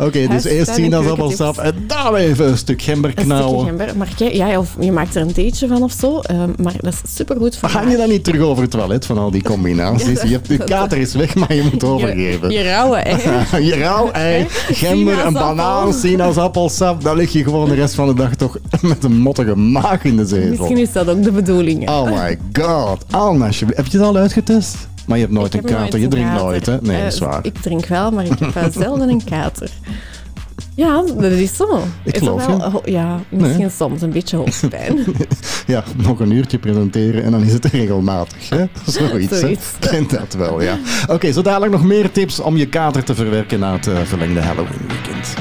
[0.00, 1.94] Oké, dus eerst sinaasappelsap keukentips.
[1.96, 3.66] en dan even een stuk gember knauwen.
[3.66, 3.96] gember.
[3.96, 7.14] Maar ja, of je maakt er een theetje van of zo, eh, maar dat is
[7.14, 10.22] supergoed voor Hang je dan niet terug over het toilet van al die combinaties?
[10.30, 12.50] Je kater is weg, maar je moet overgeven.
[12.50, 13.64] Je, je rauwe ei.
[13.66, 17.02] je rauw ei, gember, een banaan, sinaasappelsap.
[17.02, 20.16] Dan lig je gewoon de rest van de dag toch met een mottige maag in
[20.16, 20.48] de zetel.
[20.48, 21.84] Misschien is dat ook de bedoeling.
[21.84, 21.92] hè.
[21.98, 23.04] Oh my god.
[23.10, 23.76] Alsjeblieft.
[23.76, 24.76] heb je het al uitgetest?
[25.06, 25.90] Maar je hebt nooit Ik een heb kater.
[25.98, 26.44] nooit je drinkt kater.
[26.44, 26.76] nooit, hè?
[26.80, 27.38] Nee, Eh, dat is waar.
[27.42, 29.70] Ik drink wel, maar ik heb eh, zelden een kater.
[30.74, 31.82] Ja, dat is zo.
[32.04, 32.90] Ik Is geloof wel, je.
[32.92, 33.70] Ja, misschien Nee.
[33.70, 34.98] soms een beetje hoofdpijn.
[35.66, 38.48] Ja, nog een uurtje presenteren en dan is het regelmatig.
[38.48, 38.64] Hè?
[38.86, 39.30] Zoiets.
[39.30, 39.38] hè?
[39.38, 39.64] Zoiets.
[39.80, 40.78] Kent dat wel, ja.
[41.08, 44.40] Oké, zo dadelijk nog meer tips om je kater te verwerken na het eh, verlengde
[44.40, 45.34] Halloween weekend.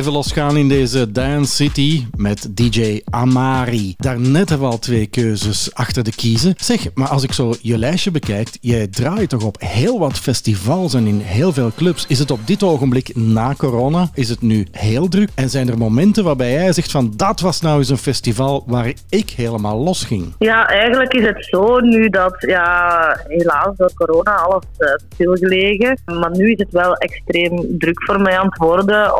[0.00, 3.94] Blijven losgaan in deze Dance City met DJ Amari.
[3.96, 6.54] Daarnet hebben we al twee keuzes achter de kiezen.
[6.56, 10.94] Zeg, maar als ik zo je lijstje bekijk, jij draait toch op heel wat festivals
[10.94, 12.04] en in heel veel clubs.
[12.08, 14.08] Is het op dit ogenblik na corona?
[14.14, 15.28] Is het nu heel druk?
[15.34, 18.92] En zijn er momenten waarbij jij zegt van dat was nou eens een festival waar
[19.08, 20.34] ik helemaal los ging?
[20.38, 25.98] Ja, eigenlijk is het zo nu dat, ja, helaas door corona alles eh, stilgelegen.
[26.04, 29.18] Maar nu is het wel extreem druk voor mij aan het worden,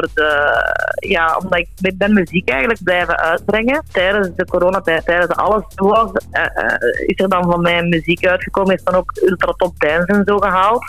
[0.00, 0.62] de,
[1.08, 3.82] ja, omdat ik, ik ben muziek eigenlijk blijven uitbrengen.
[3.92, 8.74] Tijdens de coronatijd, tijdens alles was, eh, eh, is er dan van mij muziek uitgekomen,
[8.74, 10.84] is dan ook Ultra Top Dance en zo gehaald.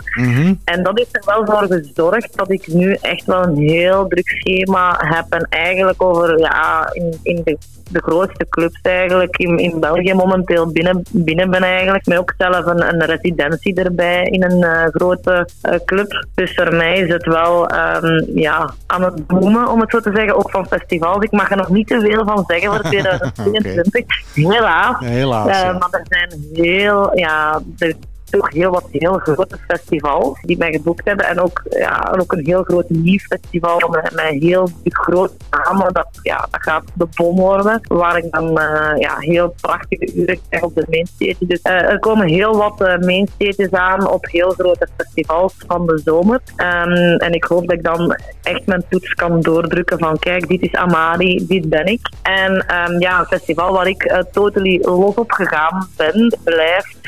[0.64, 4.28] En dat heeft er wel voor gezorgd dat ik nu echt wel een heel druk
[4.28, 7.58] schema heb en eigenlijk over, ja, in, in de
[7.94, 12.06] de grootste clubs eigenlijk in, in België momenteel binnen, binnen ben eigenlijk.
[12.06, 16.26] Met ook zelf een, een residentie erbij in een eh, grote eh, club.
[16.34, 20.12] Dus voor mij is het wel ehm, ja, aan het boomen, om het zo te
[20.14, 21.24] zeggen, ook van festivals.
[21.24, 24.04] Ik mag er nog niet te veel van zeggen voor 2022.
[24.34, 24.96] Helaas.
[25.00, 25.72] Ja, helaas, Eh, ja.
[25.72, 27.94] Maar er zijn heel, ja, er
[28.38, 31.26] toch heel wat heel grote festivals die mij geboekt hebben.
[31.26, 35.92] En ook, ja, ook een heel groot nieuw festival met, heel grote namen.
[35.92, 37.80] Dat, ja, dat gaat de bom worden.
[37.82, 41.46] Waar ik dan eh, ja, heel prachtige uren krijg op de mainstage.
[41.46, 46.00] Dus eh, er komen heel wat eh, mainstages aan op heel grote festivals van de
[46.04, 46.40] zomer.
[46.56, 50.62] Ehm, en ik hoop dat ik dan echt mijn toets kan doordrukken van kijk, dit
[50.62, 52.08] is Amari, dit ben ik.
[52.22, 56.98] En ehm, ja, een festival waar ik totally los op gegaan ben, blijft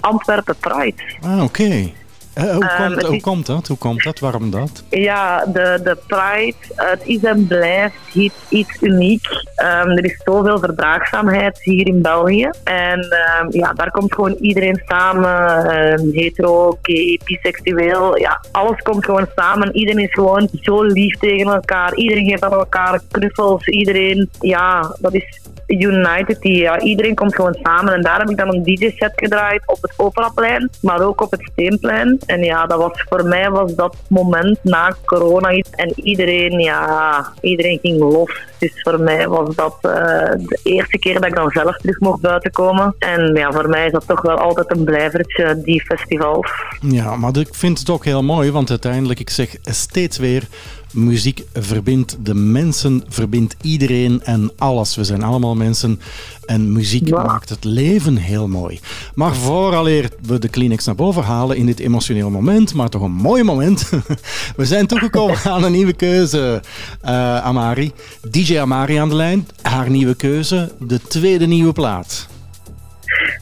[0.00, 1.90] Antwerpen Ah, oké.
[2.34, 3.66] Eh, hoe, Ehm, komt, het hoe is- komt dat?
[3.66, 4.18] Hoe komt dat?
[4.18, 4.84] Waarom dat?
[4.90, 9.26] Ja, de, de Pride, het is en blijft iets, iets uniek.
[9.54, 12.50] Ehm, er is zoveel verdraagzaamheid hier in België.
[12.64, 15.64] En ehm, ja, daar komt gewoon iedereen samen.
[15.70, 18.18] ehm, hetero, gay, biseksueel.
[18.18, 19.76] Ja, alles komt gewoon samen.
[19.76, 21.94] Iedereen is gewoon zo lief tegen elkaar.
[21.94, 23.66] Iedereen geeft aan elkaar knuffels.
[23.66, 25.40] Iedereen, ja, dat is
[25.70, 26.38] United.
[26.40, 27.94] Ja, iedereen komt gewoon samen.
[27.94, 31.50] En daar heb ik dan een DJ-set gedraaid op het Operaplein, maar ook op het
[31.52, 32.18] Steenplein.
[32.26, 35.70] En ja, dat was voor mij was dat moment na corona iets.
[35.70, 38.48] En iedereen, ja, iedereen ging los.
[38.58, 39.90] Dus voor mij was dat eh,
[40.36, 42.94] de eerste keer dat ik dan zelf terug mocht buiten komen.
[42.98, 46.50] En ja, voor mij is dat toch wel altijd een blijvertje, die festivals.
[46.80, 50.42] Ja, maar ik vind het ook heel mooi, want uiteindelijk, ik zeg steeds weer,
[50.90, 54.96] muziek verbindt de mensen, verbindt iedereen en alles.
[54.96, 56.00] We zijn allemaal mensen
[56.46, 58.80] en muziek maakt het leven heel mooi.
[59.14, 63.10] Maar vooraleer we de Kleenex naar boven halen in dit emotioneel moment, maar toch een
[63.12, 63.90] mooi moment,
[64.56, 66.62] we zijn toegekomen aan een nieuwe keuze,
[67.00, 67.92] eh, Amari.
[68.30, 72.26] DJ Amari aan de lijn, haar nieuwe keuze, de tweede nieuwe plaat.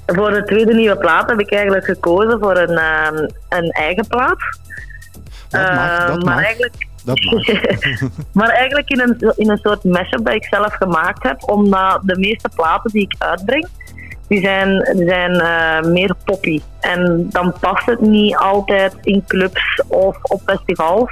[0.07, 3.17] Voor de tweede nieuwe plaat heb ik eigenlijk gekozen voor een, ehm,
[3.49, 4.39] een eigen plaat.
[5.49, 6.45] Dat mag, Eh, dat maar mag.
[6.45, 6.88] eigenlijk
[8.33, 12.19] Maar eigenlijk in een, in een soort mashup dat ik zelf gemaakt heb, omdat de
[12.19, 13.69] meeste platen die ik uitbreng,
[14.29, 16.61] die zijn, zijn eh, meer poppy.
[16.81, 21.11] En dan past het niet altijd in clubs of op festivals.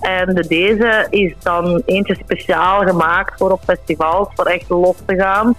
[0.00, 5.16] En de deze is dan eentje speciaal gemaakt voor op festivals, voor echt los te
[5.16, 5.54] gaan.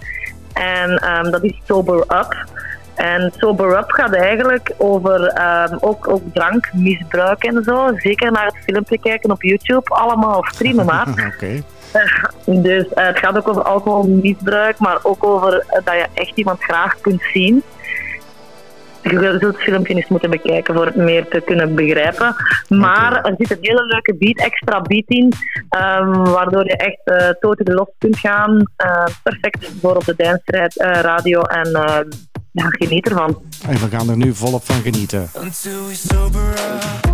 [0.52, 2.48] En ehm, dat is Sober Up.
[3.00, 7.90] En Sober Up gaat eigenlijk over ehm, ook, ook drankmisbruik en zo.
[7.96, 9.90] Zeker naar het filmpje kijken op YouTube.
[9.90, 11.08] Allemaal streamen, maat.
[11.34, 11.62] Oké.
[12.44, 16.62] Dus eh, het gaat ook over alcoholmisbruik, maar ook over eh, dat je echt iemand
[16.62, 17.62] graag kunt zien.
[19.02, 22.34] Je zult het filmpje eens moeten bekijken voor het meer te kunnen begrijpen.
[22.68, 25.32] Maar er zit een hele leuke beat, extra beat in,
[25.68, 28.70] ehm, waardoor je echt uh, totally los kunt gaan.
[28.76, 30.42] Eh, perfect voor op de dance
[30.74, 31.70] eh, radio en
[32.52, 33.42] ja, geniet ervan.
[33.62, 35.30] En we gaan er nu volop van genieten.
[35.34, 37.09] Until we sober up.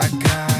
[0.00, 0.57] I got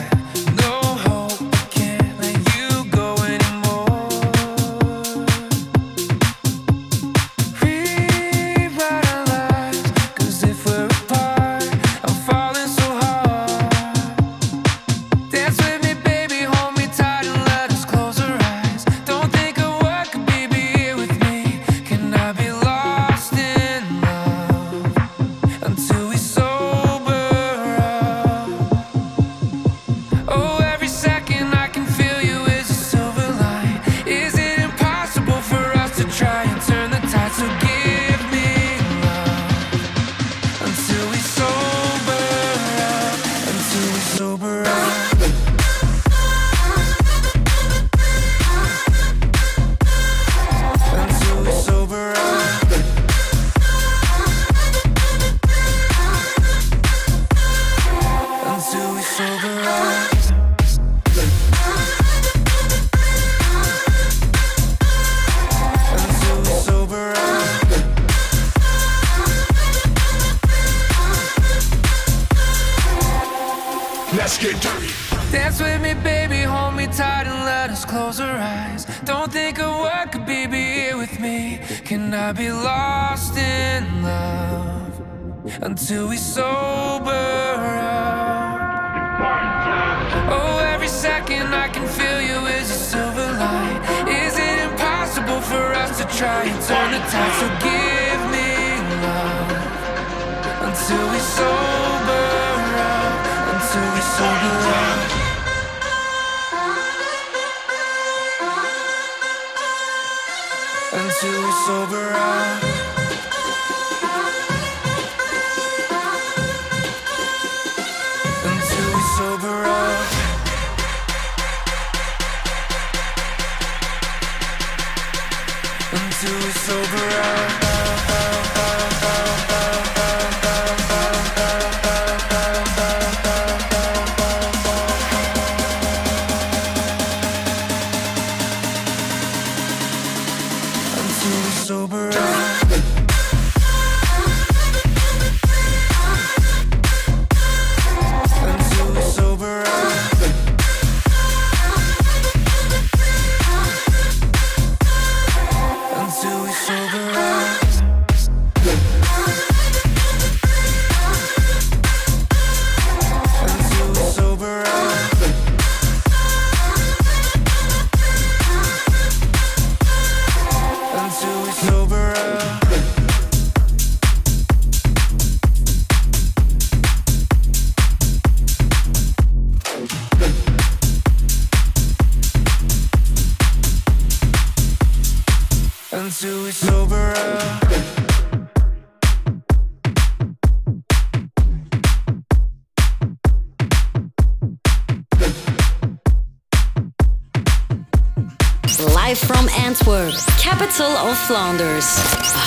[201.28, 201.96] Flanders.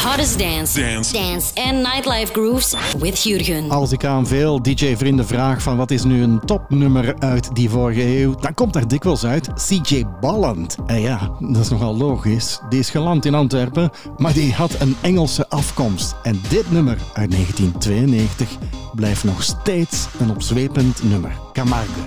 [0.03, 1.13] Hottest dance, Dance.
[1.13, 3.69] dance en nightlife grooves with Jurgen.
[3.69, 8.19] Als ik aan veel DJ-vrienden vraag van wat is nu een topnummer uit die vorige
[8.19, 10.77] eeuw, dan komt er dikwijls uit CJ Bolland.
[10.85, 12.59] En ja, dat is nogal logisch.
[12.69, 16.15] Die is geland in Antwerpen, maar die had een Engelse afkomst.
[16.23, 18.49] En dit nummer uit 1992
[18.95, 21.31] blijft nog steeds een opzwepend nummer.
[21.53, 22.03] Camargue.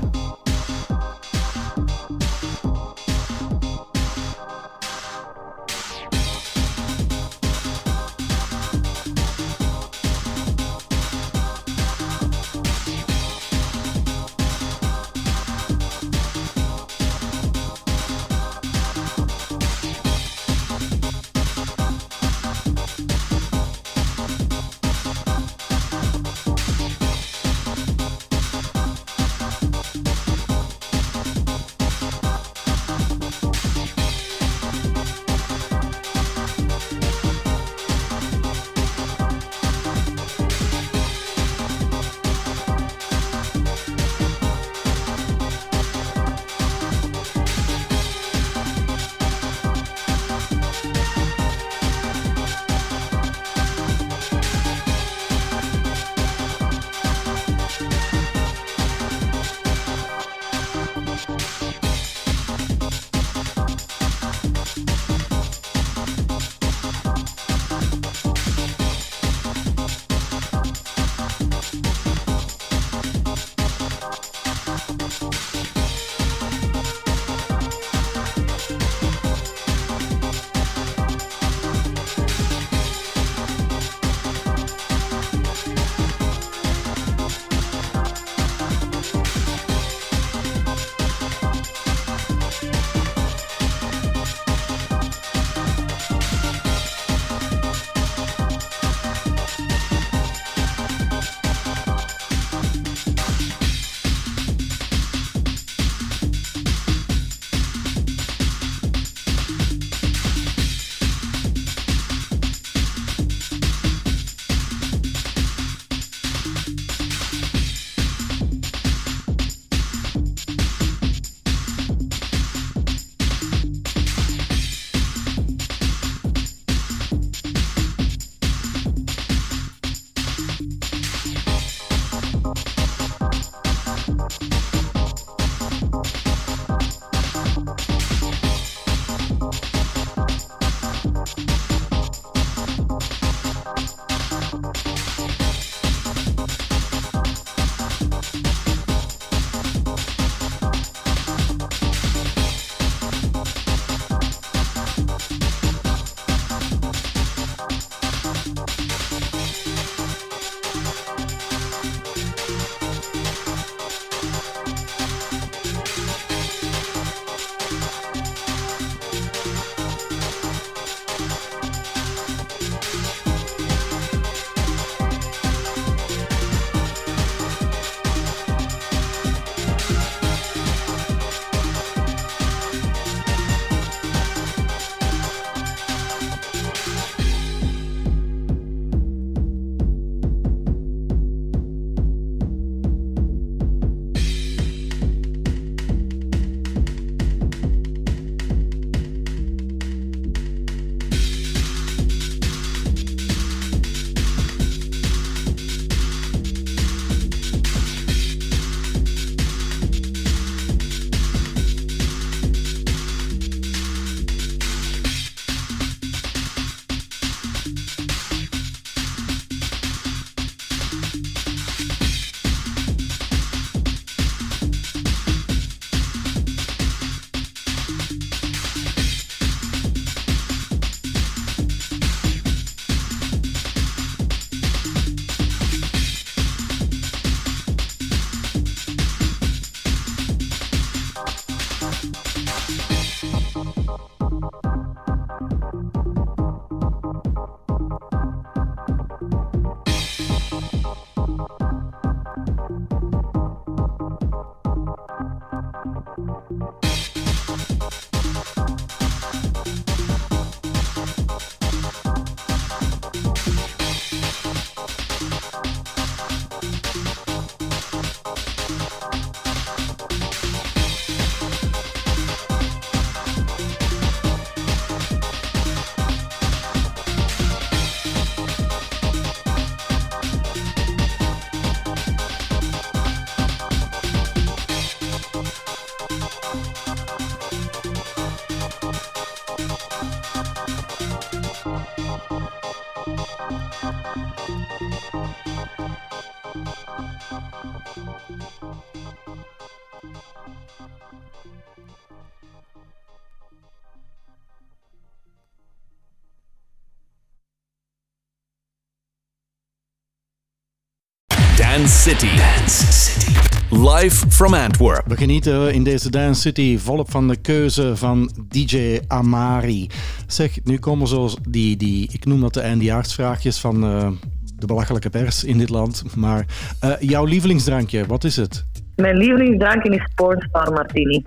[312.05, 312.37] City.
[312.37, 313.33] Dance City.
[313.71, 315.07] Live from Antwerp.
[315.07, 319.91] We genieten in deze Dance City volop van de keuze van DJ Amari.
[320.27, 324.11] Zeg, nu komen zo die, die ik noem dat de eindejaarsvraagjes van eh,
[324.57, 326.05] de belachelijke pers in dit land.
[326.17, 326.47] Maar
[326.81, 328.65] eh, jouw lievelingsdrankje, wat is het?
[328.97, 331.25] Mijn lievelingsdrankje is Pornstar Martini.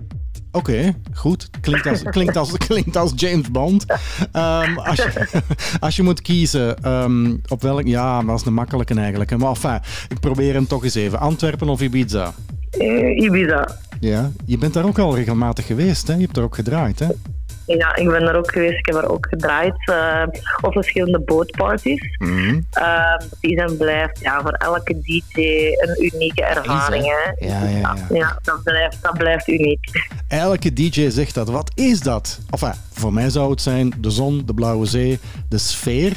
[0.52, 0.94] Oké.
[1.68, 3.84] Klinkt als, klinkt, als, klinkt als James Bond.
[4.32, 5.42] Ehm, als, je,
[5.80, 7.86] als je moet kiezen, ehm, op welk...
[7.86, 9.30] Ja, dat is een makkelijke eigenlijk.
[9.30, 9.36] hè.
[9.36, 11.18] Maar enfin, ik probeer hem toch eens even.
[11.18, 12.34] Antwerpen of Ibiza?
[12.70, 13.78] Eh, Ibiza.
[14.00, 16.14] Ja, je bent daar ook al regelmatig geweest, hè?
[16.14, 17.06] Je hebt er ook gedraaid, hè?
[17.76, 18.78] Ja, ik ben er ook geweest.
[18.78, 20.22] Ik heb er ook gedraaid eh,
[20.60, 22.16] op verschillende bootparties.
[22.18, 22.60] Mhm.
[22.70, 25.40] Ehm, die zijn blijft ja, voor elke DJ
[25.76, 27.04] een unieke ervaring.
[27.04, 27.46] Hè.
[27.46, 27.96] Ja, ja, ja.
[28.10, 30.08] Ja, dat, blijft, dat blijft uniek.
[30.28, 31.48] Elke DJ zegt dat.
[31.48, 32.38] Wat is dat?
[32.50, 35.18] Enfin, voor mij zou het zijn de zon, de blauwe zee,
[35.48, 36.12] de sfeer.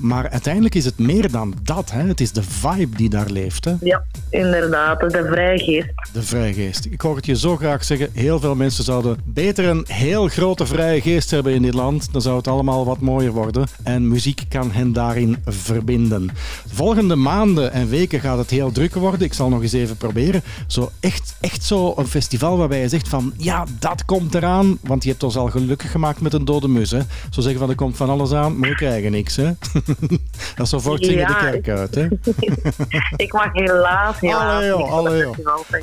[0.00, 1.90] Maar uiteindelijk is het meer dan dat.
[1.90, 2.06] Hè?
[2.06, 3.64] Het is de vibe die daar leeft.
[3.64, 3.74] Hè?
[3.80, 5.00] Ja, inderdaad.
[5.00, 5.88] De vrije geest.
[6.12, 6.84] De vrije geest.
[6.84, 8.08] Ik hoor het je zo graag zeggen.
[8.12, 12.12] Heel veel mensen zouden beter een heel grote vrije geest hebben in dit land.
[12.12, 13.66] Dan zou het allemaal wat mooier worden.
[13.82, 16.26] En muziek kan hen daarin verbinden.
[16.26, 19.20] De volgende maanden en weken gaat het heel druk worden.
[19.20, 20.42] Ik zal nog eens even proberen.
[20.66, 24.78] Zo echt, echt zo een festival waarbij je zegt van ja, dat komt eraan.
[24.80, 26.90] Want je hebt ons al gelukkig gemaakt met een dode mus.
[26.90, 27.00] Hè?
[27.30, 29.36] Zo zeggen van er komt van alles aan, maar we krijgen niks.
[29.36, 29.50] Hè?
[30.56, 31.94] dat is zo voort zingen de kerk uit.
[31.94, 32.06] Hè?
[33.24, 35.36] ik mag helaas, helaas Allee, joh, allee, joh.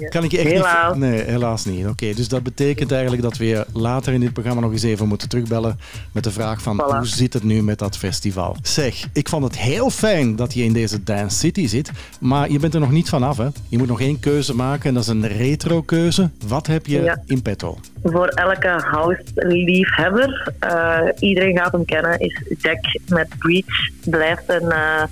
[0.10, 0.94] Kan ik je echt helaas.
[0.94, 1.00] niet...
[1.04, 1.88] Nee, helaas niet.
[1.88, 5.08] Oké, dus dat betekent eigenlijk dat we je later in dit programma nog eens even
[5.08, 5.80] moeten terugbellen
[6.12, 6.96] met de vraag van Voilà.
[6.96, 8.56] hoe zit het nu met dat festival?
[8.62, 12.60] Zeg, ik vond het heel fijn dat je in deze Dance City zit, maar je
[12.60, 13.48] bent er nog niet vanaf, hè?
[13.70, 16.30] Je moet nog één keuze maken en dat is een retro keuze.
[16.48, 17.22] Wat heb je Ja.
[17.26, 17.78] in petto?
[18.12, 23.90] Voor elke house-liefhebber, eh, iedereen gaat hem kennen, is Jack met Breach.
[24.06, 25.04] Blijft een, eh,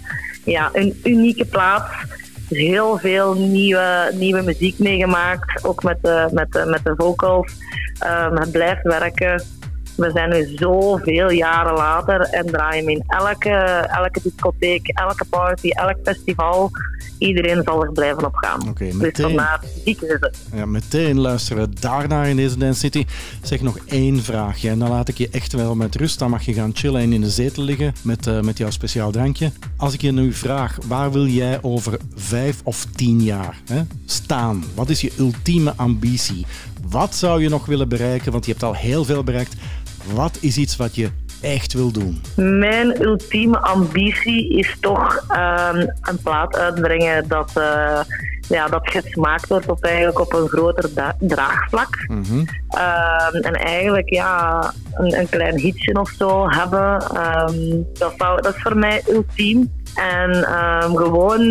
[0.44, 1.92] ja, een unieke plaats.
[2.50, 7.54] Heel veel nieuwe, nieuwe muziek meegemaakt, ook met de, met de, met de vocals.
[8.34, 9.44] Het blijft werken.
[9.96, 15.96] We zijn nu zoveel jaren later en draaien in elke, elke discotheek, elke party, elk
[16.04, 16.72] festival.
[17.18, 18.70] Iedereen zal er blijven op gaan.
[18.70, 19.26] Oké, dus meteen.
[19.26, 20.38] vandaar, ziek is het.
[20.54, 23.06] Ja, meteen luisteren we daarnaar in deze Dance City.
[23.42, 26.20] Zeg nog één vraagje en dan laat ik je echt wel met rust.
[26.20, 29.12] Dan mag je gaan chillen en in de zetel liggen met, eh, met jouw speciaal
[29.12, 29.52] drankje.
[29.78, 34.64] Als ik je nu vraag, waar wil jij over vijf of tien jaar hè, staan?
[34.74, 36.46] Wat is je ultieme ambitie?
[36.90, 38.32] Wat zou je nog willen bereiken?
[38.32, 39.56] Want je hebt al heel veel bereikt.
[40.14, 41.10] Wat is iets wat je
[41.42, 42.22] echt wil doen?
[42.36, 48.00] Mijn ultieme ambitie is toch ehm, een plaat uitbrengen dat, eh,
[48.50, 52.06] ja, dat gesmaakt wordt op, eigenlijk op een groter draagvlak.
[52.68, 57.02] Ehm, en eigenlijk ja, een, een klein hitje of zo hebben.
[57.02, 59.72] Ehm, dat, zou, dat is voor mij ultiem.
[59.96, 61.42] En ehm, gewoon,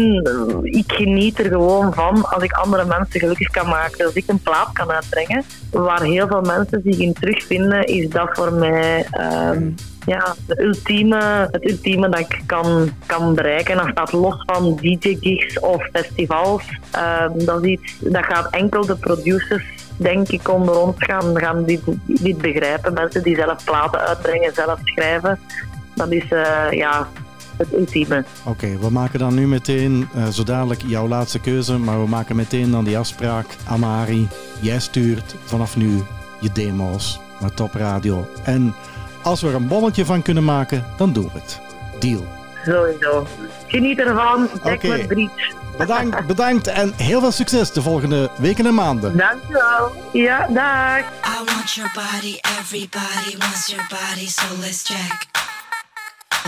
[0.63, 4.05] ik geniet er gewoon van als ik andere mensen gelukkig kan maken.
[4.05, 8.29] Als ik een plaat kan uitbrengen waar heel veel mensen zich in terugvinden, is dat
[8.33, 9.71] voor mij ehm,
[10.07, 13.73] ja, de ultieme, het ultieme dat ik kan, kan bereiken.
[13.73, 16.63] En dat staat los van DJ-gigs of festivals.
[16.91, 19.65] Ehm, dat, is iets, dat gaat enkel de producers
[19.97, 22.93] denk ik onder ons gaan, gaan dit, dit begrijpen.
[22.93, 25.39] Mensen die zelf platen uitbrengen, zelf schrijven.
[25.95, 27.09] Dat is eh, ja,
[27.57, 28.25] het ultieme.
[28.45, 32.37] Oké, we maken dan nu meteen, eh, zo dadelijk jouw laatste keuze, maar we maken
[32.37, 33.47] meteen dan die afspraak.
[33.69, 34.29] Amari,
[34.61, 36.03] jij stuurt vanaf nu
[36.41, 38.27] je demo's naar Top Radio.
[38.45, 38.75] En
[39.23, 41.61] als we er een bommetje van kunnen maken, dan doen we het.
[42.01, 42.27] Deal.
[42.65, 43.27] Sowieso.
[43.67, 44.49] Geniet ervan.
[44.65, 44.89] Jack Oké.
[44.89, 45.63] met Breach.
[45.79, 49.17] Bedankt, bedankt en heel veel succes de volgende weken en maanden.
[49.17, 49.93] Dankjewel.
[50.13, 50.99] Ja, dag.
[51.01, 55.27] I want your body, everybody wants your body, so let's check.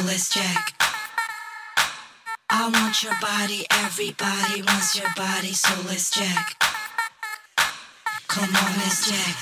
[0.05, 0.86] Let's check.
[2.49, 6.55] I want your body, everybody wants your body, so let's check.
[8.29, 9.37] Come on, let's check.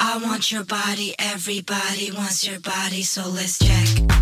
[0.00, 4.12] I want your body, everybody wants your body, so let's check.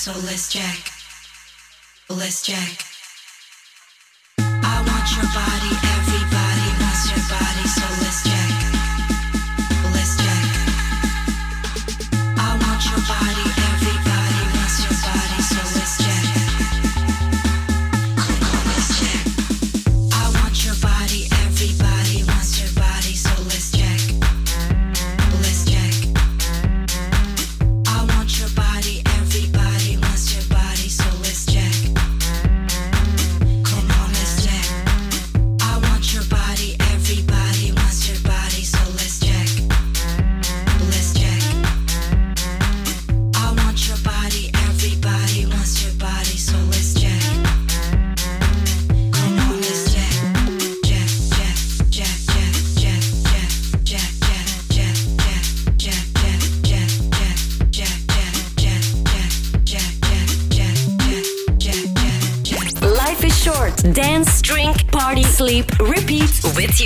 [0.00, 0.89] Soulless Jack.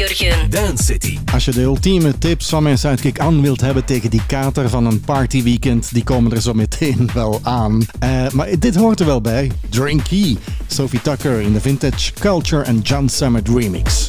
[0.08, 0.50] Jurgen.
[0.50, 1.18] Dance City.
[1.32, 4.86] Als je de ultieme tips van mijn sidekick Ann wilt hebben tegen die kater van
[4.86, 7.86] een partyweekend, die komen er zo meteen wel aan.
[7.98, 9.50] Eh, maar dit hoort er wel bij.
[9.68, 10.36] Drinky.
[10.66, 14.03] Sophie Tucker in de Vintage Culture and John Summit remix.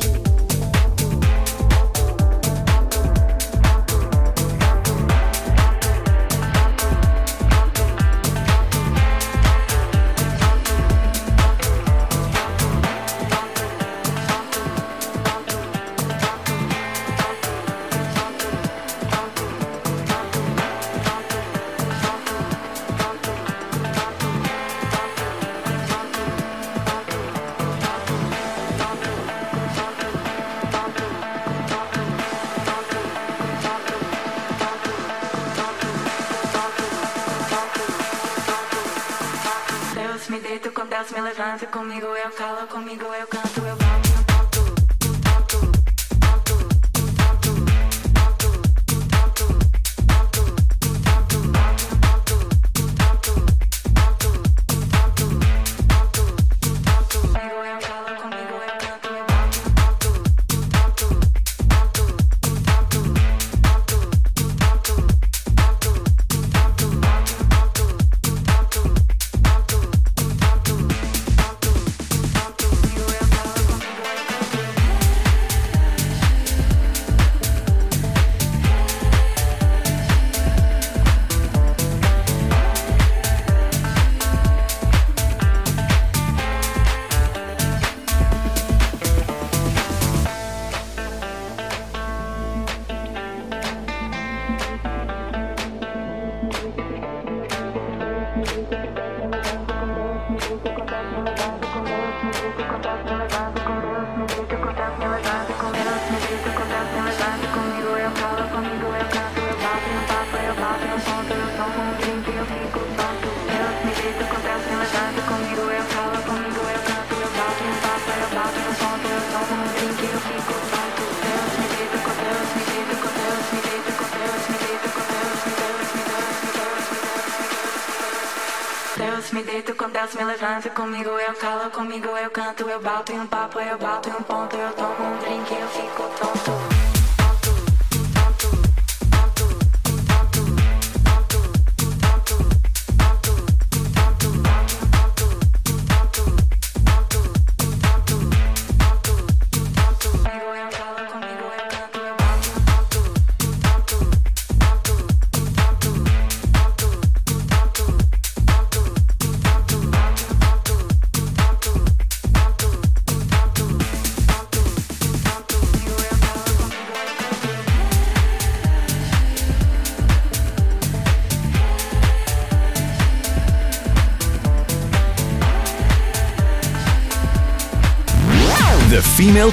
[129.35, 133.19] Me deito com Deus me levanta comigo eu calo, comigo eu canto, eu bato em
[133.19, 136.74] um papo, eu bato em um ponto, eu tomo um drink, eu fico tonto.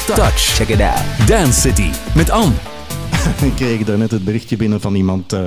[0.01, 0.55] Touch.
[0.57, 1.27] Check it out.
[1.29, 1.91] Dance City.
[2.15, 2.53] Met Anne.
[3.43, 5.41] Ik kreeg daar net het berichtje binnen van iemand eh,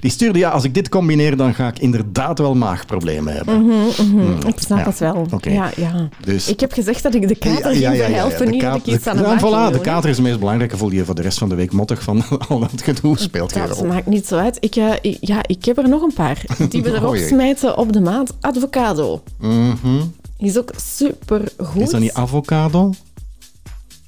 [0.00, 3.62] die stuurde: Ja, als ik dit combineer, dan ga ik inderdaad wel maagproblemen hebben.
[3.66, 4.02] Mhm, mhm.
[4.20, 4.84] Hmm, Ik snap ja.
[4.84, 5.26] het wel.
[5.30, 5.50] Oké.
[5.50, 6.08] Ja, ja.
[6.24, 8.94] Dus- Ik heb gezegd dat ik de kater ging verhelpen, de niet dat kater- ik
[8.98, 10.76] iets aan de ja, maag ging voilà, de kater is het meest belangrijke.
[10.76, 13.54] Voel je je voor de rest van de week mottig van al dat gedoe speelt
[13.54, 14.56] Dat maakt niet zo uit.
[14.60, 16.42] Ik, eh, ik- ja, ik heb er nog een paar.
[16.68, 18.34] Die we erop Oh smijten op de maat.
[18.40, 19.22] Avocado.
[19.40, 20.00] Mhm.
[20.38, 21.82] Is ook super goed.
[21.82, 22.92] Is dat niet avocado?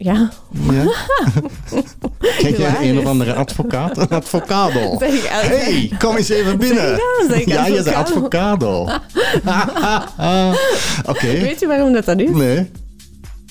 [0.05, 0.31] Ja.
[0.71, 0.85] Ja?
[2.43, 3.99] Kijk jij een is- of andere advocaat?
[3.99, 4.99] Een advocado.
[5.01, 7.01] Hey, kom eens even binnen.
[7.29, 8.85] Zeg ja, je zei advocado?
[8.85, 9.81] advocado.
[11.07, 11.27] Oké.
[11.27, 12.31] Weet je waarom dat, dat is?
[12.31, 12.71] Nee.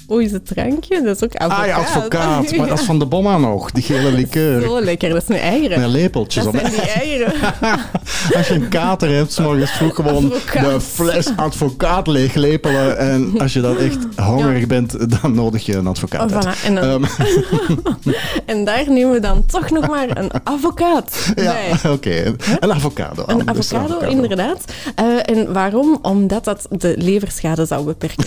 [0.07, 1.01] Hoe is het drankje?
[1.03, 1.59] Dat is ook advocaat.
[1.61, 2.51] Ah ja, advocaat.
[2.57, 4.61] Maar dat is van de bomma nog, die gele likeur.
[4.61, 5.79] Zo lekker, dat is mijn eieren.
[5.79, 6.59] Met lepeltjes Dat op.
[6.59, 7.33] zijn die eieren.
[8.37, 10.63] Als je een kater hebt, morgens vroeg gewoon Advocaat.
[10.73, 12.97] de fles advocaat leeglepelen.
[12.97, 16.45] En als je dan echt hongerig bent, dan nodig je een advocaat Oh, uit.
[16.57, 16.65] voilà.
[16.65, 17.03] En, dan- Ehm,
[18.45, 21.43] en daar nemen we dan toch nog maar een advocaat bij.
[21.83, 22.35] ja, oké.
[22.59, 23.23] Een avocado.
[23.27, 24.63] Een avocado, inderdaad.
[24.95, 25.05] Eh,
[25.37, 25.99] en waarom?
[26.01, 28.25] Omdat dat de leverschade zou beperken.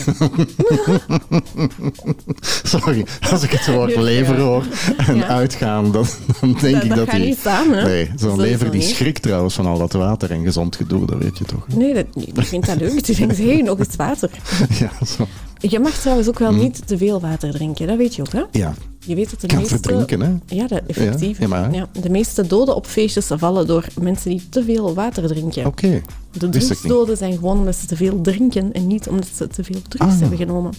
[2.63, 4.01] Sorry, als ik het woord Ja.
[4.01, 4.65] lever hoor
[4.97, 5.27] en Ja.
[5.27, 6.07] uitgaan, dan,
[6.41, 7.27] dan denk Dat- ik dat dat gaat die...
[7.27, 7.85] niet samen?
[7.85, 11.39] Nee, zo'n lever die schrikt trouwens van al dat water en gezond gedoe, dat weet
[11.39, 11.67] je toch?
[11.75, 13.05] Nee, dat, nee, die vindt dat leuk.
[13.05, 14.31] Die denkt, hé, hey, nog eens water.
[14.79, 15.27] Ja, zo.
[15.61, 16.61] Je mag trouwens ook wel Mhm.
[16.61, 17.87] niet te veel water drinken.
[17.87, 18.43] Dat weet je ook, hè?
[18.51, 18.75] Ja.
[18.99, 19.73] Je weet dat de Kan meeste...
[19.75, 20.55] verdrinken, hè?
[20.57, 21.39] Ja, dat, effectief.
[21.39, 24.95] Ja, ja, maar- Ja, de meeste doden op feestjes vallen door mensen die te veel
[24.95, 25.67] water drinken.
[25.67, 25.89] Oké.
[25.89, 26.53] De ik niet.
[26.53, 30.13] drugsdoden zijn gewoon omdat ze te veel drinken en niet omdat ze te veel drugs
[30.15, 30.21] Ah.
[30.21, 30.73] hebben genomen.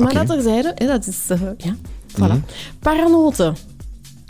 [0.00, 1.18] Maar dat terzijde, hè, dat is...
[1.28, 1.74] eh, ja,
[2.12, 2.16] voilà.
[2.18, 2.38] Mhm.
[2.78, 3.54] Paranoten.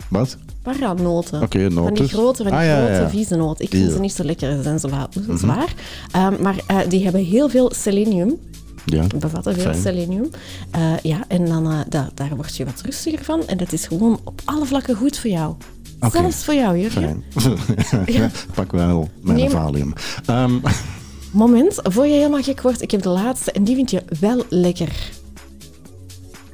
[0.09, 0.37] Wat?
[0.61, 1.41] Paranoten.
[1.41, 3.09] Oké, Van die grote, van die Ah, grote ja.
[3.09, 3.65] vieze noten.
[3.65, 3.91] Ik vind Ja.
[3.91, 4.75] ze niet zo lekker, ze zijn
[5.25, 5.37] Mhm.
[5.37, 5.73] zwaar.
[6.11, 8.37] Ehm, maar eh, die hebben heel veel selenium.
[8.85, 9.03] Ja.
[9.17, 9.81] Bevatten veel Fijn.
[9.81, 10.29] selenium.
[10.71, 13.47] Eh, ja, en dan, da- daar word je wat rustiger van.
[13.47, 15.55] En dat is gewoon op alle vlakken goed voor jou.
[15.99, 16.17] Oké.
[16.17, 17.23] Zelfs voor jou, Jurgen.
[17.35, 17.55] Fijn.
[18.05, 18.29] Ja.
[18.55, 19.93] Pak wel mijn Neem- valium.
[20.25, 20.51] Ehm,
[21.31, 24.43] Moment, voor je helemaal gek wordt, ik heb de laatste en die vind je wel
[24.49, 24.91] lekker.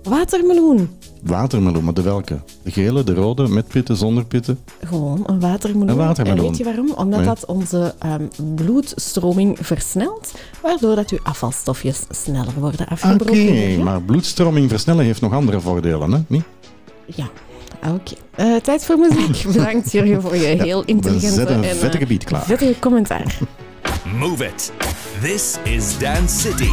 [0.07, 0.89] Watermeloen.
[1.23, 2.39] watermeloen, maar de welke?
[2.63, 4.59] De gele, de rode, met pitten, zonder pitten?
[4.85, 5.89] Gewoon een watermeloen.
[5.89, 6.39] Een watermeloen.
[6.39, 6.91] En weet je waarom?
[6.91, 7.27] Omdat Nee.
[7.27, 8.23] dat onze ehm,
[8.55, 10.31] bloedstroming versnelt,
[10.61, 13.53] waardoor dat je afvalstofjes sneller worden Oké, afgebroken.
[13.53, 13.83] Ja?
[13.83, 16.19] maar bloedstroming versnellen heeft nog andere voordelen, hè?
[16.27, 16.43] Niet?
[17.05, 17.29] Ja,
[17.93, 18.13] oké.
[18.35, 19.43] Eh, tijd voor muziek.
[19.53, 22.43] Bedankt Jurgen voor je heel intelligente zetten een en eh, vettige beat klaar.
[22.45, 23.37] vettige commentaar.
[24.19, 24.71] Move it.
[25.21, 26.69] This is Dance City.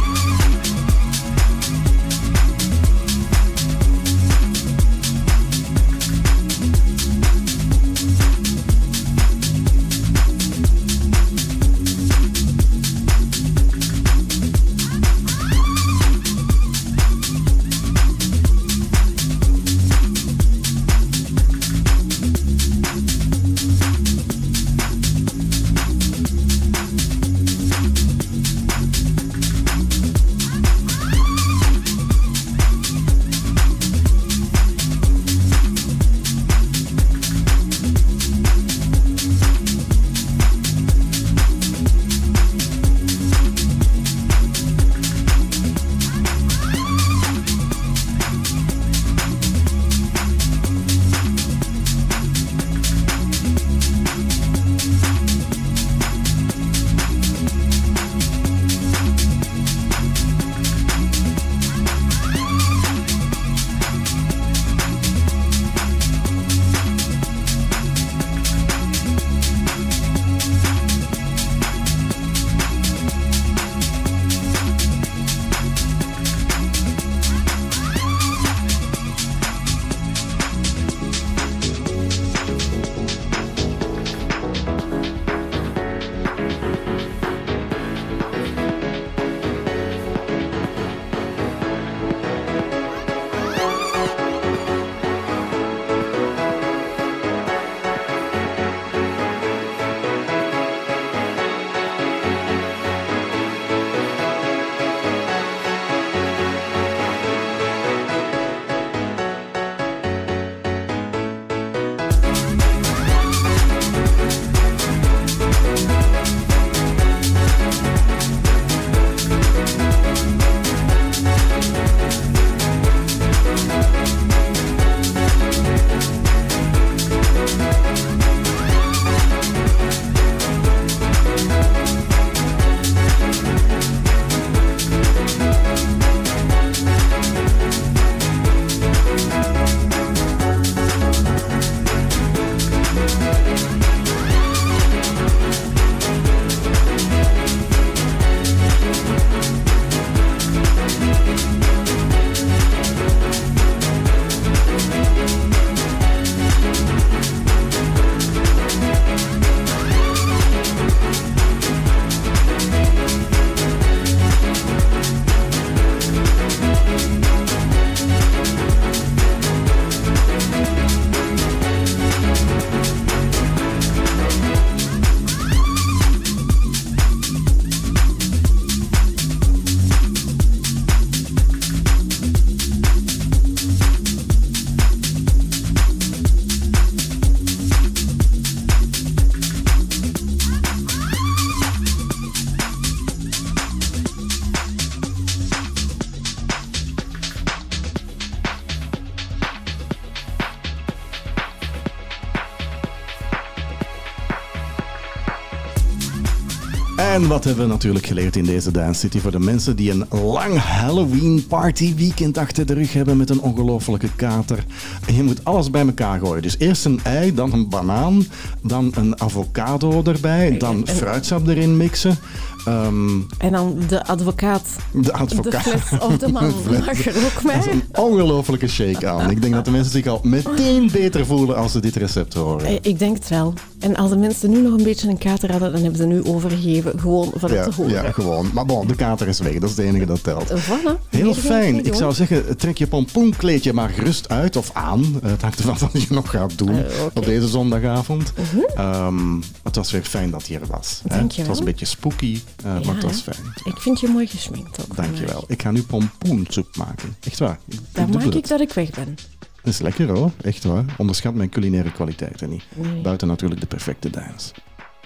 [207.15, 210.05] En wat hebben we natuurlijk geleerd in deze Dance City voor de mensen die een
[210.09, 214.65] lang Halloween party weekend achter de rug hebben met een ongelofelijke kater.
[215.13, 216.41] Je moet alles bij elkaar gooien.
[216.41, 218.25] Dus eerst een ei, dan een banaan,
[218.61, 222.17] dan een avocado erbij, dan fruitsap erin mixen.
[222.65, 224.67] Ehm, En dan de advocaat.
[224.93, 225.63] de advocaat.
[225.63, 226.43] De fles of de man
[226.85, 227.71] mag er ook Dat is mee.
[227.73, 229.29] een ongelofelijke shake aan.
[229.31, 232.65] Ik denk dat de mensen zich al meteen beter voelen als ze dit recept horen.
[232.67, 233.53] Eh, Ik denk het wel.
[233.79, 236.23] En als de mensen nu nog een beetje een kater hadden, dan hebben ze nu
[236.23, 236.99] overgegeven.
[236.99, 237.91] Gewoon van het Ja, te horen.
[237.91, 238.49] ja, gewoon.
[238.53, 239.53] Maar bon, de kater is weg.
[239.53, 240.49] Dat is het enige dat telt.
[240.51, 241.09] Voilà.
[241.09, 241.85] Heel fijn.
[241.85, 245.19] Ik zou zeggen, trek je pompoenkleedje maar gerust uit of aan.
[245.23, 247.19] Eh, Het hangt ervan wat je nog gaat doen Eh, oké.
[247.19, 248.33] op deze zondagavond.
[248.35, 248.79] Mhm.
[248.79, 251.01] Ehm, het was weer fijn dat je er was.
[251.07, 251.17] hè.
[251.17, 253.33] Dank je Het was een beetje spooky, eh, Ja, maar was hè?
[253.33, 253.53] fijn.
[253.63, 254.95] Ik vind je mooi gesminkt ook.
[254.95, 255.43] Dank je wel.
[255.47, 257.15] Ik ga nu pompoensoep maken.
[257.23, 257.59] Echt waar.
[257.67, 258.35] Ik, Dan maak het.
[258.35, 259.15] ik dat ik weg ben.
[259.39, 260.31] Dat is lekker hoor.
[260.41, 260.85] Echt waar.
[260.97, 262.63] Onderschat mijn culinaire kwaliteiten niet.
[262.73, 263.01] Nee.
[263.01, 264.53] Buiten natuurlijk de perfecte dance.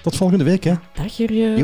[0.02, 0.74] Tot volgende week hè.
[0.94, 1.56] Dag Jurje.